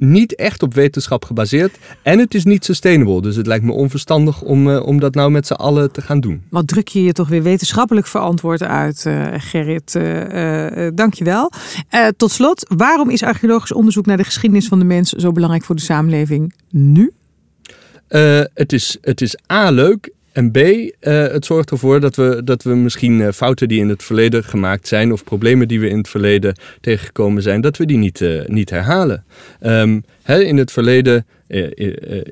niet 0.00 0.34
echt 0.34 0.62
op 0.62 0.74
wetenschap 0.74 1.24
gebaseerd. 1.24 1.78
En 2.02 2.18
het 2.18 2.34
is 2.34 2.44
niet 2.44 2.64
sustainable. 2.64 3.22
Dus 3.22 3.36
het 3.36 3.46
lijkt 3.46 3.64
me 3.64 3.72
onverstandig 3.72 4.42
om, 4.42 4.68
uh, 4.68 4.86
om 4.86 5.00
dat 5.00 5.14
nou 5.14 5.30
met 5.30 5.46
z'n 5.46 5.52
allen 5.52 5.92
te 5.92 6.02
gaan 6.02 6.20
doen. 6.20 6.42
Wat 6.50 6.68
druk 6.68 6.88
je 6.88 7.02
je 7.02 7.12
toch 7.12 7.28
weer 7.28 7.42
wetenschappelijk 7.42 8.06
verantwoord 8.06 8.62
uit, 8.62 9.04
uh, 9.06 9.26
Gerrit. 9.36 9.94
Uh, 9.94 10.88
Dank 10.94 11.14
je 11.14 11.24
wel. 11.24 11.52
tot 12.16 12.30
slot, 12.30 12.66
waarom 12.76 13.10
is 13.10 13.22
archeologisch 13.22 13.72
onderzoek 13.72 14.06
naar 14.06 14.16
de 14.16 14.24
geschiedenis 14.24 14.68
van 14.68 14.78
de 14.78 14.84
mens 14.84 15.10
zo 15.10 15.32
belangrijk 15.32 15.64
voor 15.64 15.76
de 15.76 15.82
samenleving 15.82 16.54
nu? 16.70 17.12
het, 18.54 18.72
is, 18.72 18.98
het 19.00 19.20
is 19.20 19.36
A, 19.52 19.70
leuk 19.70 20.12
en 20.32 20.50
B, 20.50 20.56
uh, 20.56 20.92
het 21.02 21.44
zorgt 21.44 21.70
ervoor 21.70 22.00
dat 22.00 22.16
we, 22.16 22.40
dat 22.44 22.62
we 22.62 22.74
misschien 22.74 23.20
uh, 23.20 23.28
fouten 23.28 23.68
die 23.68 23.80
in 23.80 23.88
het 23.88 24.02
verleden 24.02 24.44
gemaakt 24.44 24.88
zijn 24.88 25.12
of 25.12 25.24
problemen 25.24 25.68
die 25.68 25.80
we 25.80 25.88
in 25.88 25.98
het 25.98 26.08
verleden 26.08 26.54
tegengekomen 26.80 27.42
zijn, 27.42 27.60
dat 27.60 27.76
we 27.76 27.86
die 27.86 27.96
niet, 27.96 28.20
uh, 28.20 28.46
niet 28.46 28.70
herhalen. 28.70 29.24
Um, 29.62 30.04
in 30.38 30.56
het 30.56 30.72
verleden 30.72 31.26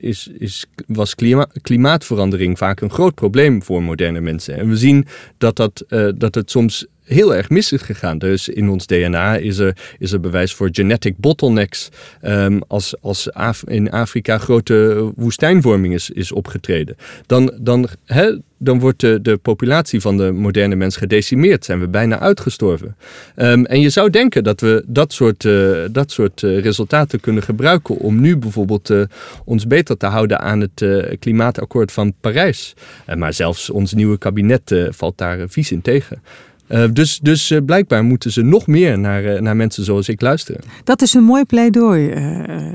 is, 0.00 0.30
is, 0.38 0.66
was 0.86 1.14
klima 1.14 1.48
klimaatverandering 1.62 2.58
vaak 2.58 2.80
een 2.80 2.90
groot 2.90 3.14
probleem 3.14 3.62
voor 3.62 3.82
moderne 3.82 4.20
mensen. 4.20 4.56
En 4.56 4.68
we 4.68 4.76
zien 4.76 5.06
dat, 5.38 5.56
dat, 5.56 5.84
dat 6.16 6.34
het 6.34 6.50
soms 6.50 6.86
heel 7.08 7.34
erg 7.34 7.50
mis 7.50 7.72
is 7.72 7.82
gegaan. 7.82 8.18
Dus 8.18 8.48
in 8.48 8.68
ons 8.68 8.86
DNA 8.86 9.36
is 9.36 9.58
er, 9.58 9.76
is 9.98 10.12
er 10.12 10.20
bewijs 10.20 10.54
voor 10.54 10.68
genetic 10.72 11.16
bottlenecks. 11.16 11.88
Um, 12.22 12.60
als 12.66 13.02
als 13.02 13.28
in 13.64 13.90
Afrika 13.90 14.38
grote 14.38 15.10
woestijnvorming 15.16 15.94
is, 15.94 16.10
is 16.10 16.32
opgetreden. 16.32 16.96
Dan, 17.26 17.52
dan, 17.60 17.88
hè, 18.04 18.36
dan 18.58 18.80
wordt 18.80 19.00
de, 19.00 19.18
de 19.22 19.36
populatie 19.36 20.00
van 20.00 20.16
de 20.16 20.32
moderne 20.32 20.74
mens 20.74 20.96
gedecimeerd. 20.96 21.64
Zijn 21.64 21.80
we 21.80 21.88
bijna 21.88 22.18
uitgestorven. 22.18 22.96
Um, 23.36 23.66
en 23.66 23.80
je 23.80 23.90
zou 23.90 24.10
denken 24.10 24.44
dat 24.44 24.60
we 24.60 24.84
dat 24.86 25.12
soort, 25.12 25.44
uh, 25.44 25.78
dat 25.90 26.10
soort 26.10 26.42
uh, 26.42 26.62
resultaten 26.62 27.20
kunnen 27.20 27.42
gebruiken 27.42 27.96
om 27.96 28.20
nu 28.20 28.36
bijvoorbeeld 28.36 28.90
uh, 28.90 29.02
ons 29.44 29.66
beter 29.66 29.96
te 29.96 30.06
houden 30.06 30.40
aan 30.40 30.60
het 30.60 30.86
klimaatakkoord 31.18 31.92
van 31.92 32.14
Parijs. 32.20 32.74
maar 33.16 33.32
zelfs 33.32 33.70
ons 33.70 33.92
nieuwe 33.92 34.18
kabinet 34.18 34.88
valt 34.90 35.18
daar 35.18 35.48
vies 35.48 35.72
in 35.72 35.80
tegen. 35.80 36.22
Uh, 36.68 36.84
dus 36.92 37.18
dus 37.22 37.50
uh, 37.50 37.58
blijkbaar 37.66 38.04
moeten 38.04 38.32
ze 38.32 38.42
nog 38.42 38.66
meer 38.66 38.98
naar, 38.98 39.24
uh, 39.24 39.40
naar 39.40 39.56
mensen 39.56 39.84
zoals 39.84 40.08
ik 40.08 40.20
luisteren. 40.20 40.60
Dat 40.84 41.02
is 41.02 41.14
een 41.14 41.22
mooi 41.22 41.44
pleidooi, 41.44 42.12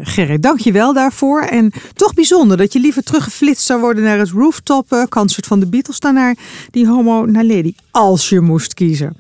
Gerrit. 0.02 0.44
Dank 0.44 0.60
je 0.60 0.72
wel 0.72 0.94
daarvoor. 0.94 1.42
En 1.42 1.72
toch 1.94 2.14
bijzonder 2.14 2.58
dat 2.58 2.74
je 2.74 2.80
liever 2.80 3.04
teruggeflitst 3.04 3.66
zou 3.66 3.80
worden 3.82 4.04
naar 4.04 4.20
het 4.20 4.30
rooftop 4.30 5.08
concert 5.10 5.46
van 5.46 5.60
de 5.60 5.68
Beatles 5.68 6.00
dan 6.00 6.14
naar 6.14 6.36
die 6.72 6.88
Homo 6.88 7.26
Naledi, 7.26 7.76
als 7.92 8.30
je 8.30 8.40
moest 8.40 8.74
kiezen. 8.74 9.16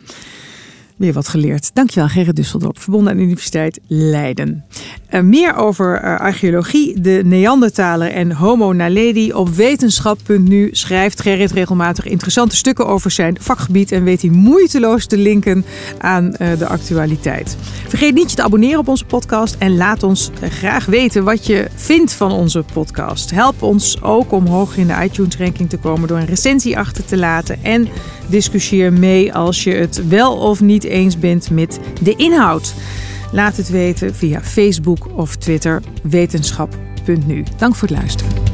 Weer 1.04 1.14
wat 1.14 1.28
geleerd. 1.28 1.72
Dankjewel 1.74 2.10
Gerrit 2.10 2.36
Dusseldorp, 2.36 2.80
verbonden 2.80 3.12
aan 3.12 3.18
de 3.18 3.24
Universiteit 3.24 3.80
Leiden. 3.88 4.64
Uh, 5.12 5.22
meer 5.22 5.56
over 5.56 6.04
uh, 6.04 6.20
archeologie, 6.20 7.02
de 7.02 7.22
Neandertaler 7.26 8.12
en 8.12 8.32
Homo 8.32 8.74
naledi 8.74 9.34
op 9.34 9.50
wetenschap.nu 9.50 10.70
schrijft 10.72 11.22
Gerrit 11.22 11.52
regelmatig 11.52 12.06
interessante 12.06 12.56
stukken 12.56 12.88
over 12.88 13.12
zijn 13.12 13.38
vakgebied 13.40 13.92
en 13.92 14.04
weet 14.04 14.22
hij 14.22 14.32
moeiteloos 14.32 15.06
te 15.06 15.18
linken 15.18 15.66
aan 15.98 16.26
uh, 16.26 16.58
de 16.58 16.68
actualiteit. 16.68 17.58
Vergeet 17.88 18.14
niet 18.14 18.30
je 18.30 18.36
te 18.36 18.44
abonneren 18.44 18.80
op 18.80 18.88
onze 18.88 19.06
podcast 19.06 19.56
en 19.60 19.76
laat 19.76 20.04
ons 20.04 20.32
graag 20.42 20.86
weten 20.86 21.24
wat 21.24 21.46
je 21.46 21.68
vindt 21.76 22.14
van 22.14 22.32
onze 22.32 22.64
podcast. 22.74 23.32
Help 23.32 23.62
ons 23.62 24.02
ook 24.02 24.32
om 24.32 24.46
hoog 24.46 24.78
in 24.78 24.88
de 24.88 25.00
iTunes 25.04 25.38
ranking 25.38 25.70
te 25.70 25.78
komen 25.78 26.08
door 26.08 26.18
een 26.18 26.26
recensie 26.26 26.78
achter 26.78 27.06
te 27.06 27.18
laten 27.18 27.64
en 27.64 27.88
discussieer 28.28 28.94
mee 28.94 29.34
als 29.34 29.64
je 29.64 29.72
het 29.72 30.08
wel 30.08 30.36
of 30.36 30.62
niet 30.62 30.84
eens 30.94 31.20
bent 31.20 31.50
met 31.50 31.80
de 32.02 32.16
inhoud. 32.16 32.74
Laat 33.32 33.58
het 33.58 33.70
weten 33.70 34.16
via 34.16 34.42
Facebook 34.42 35.18
of 35.18 35.36
Twitter 35.36 35.82
wetenschap.nu. 36.04 37.44
Dank 37.58 37.76
voor 37.76 37.88
het 37.88 37.98
luisteren. 37.98 38.53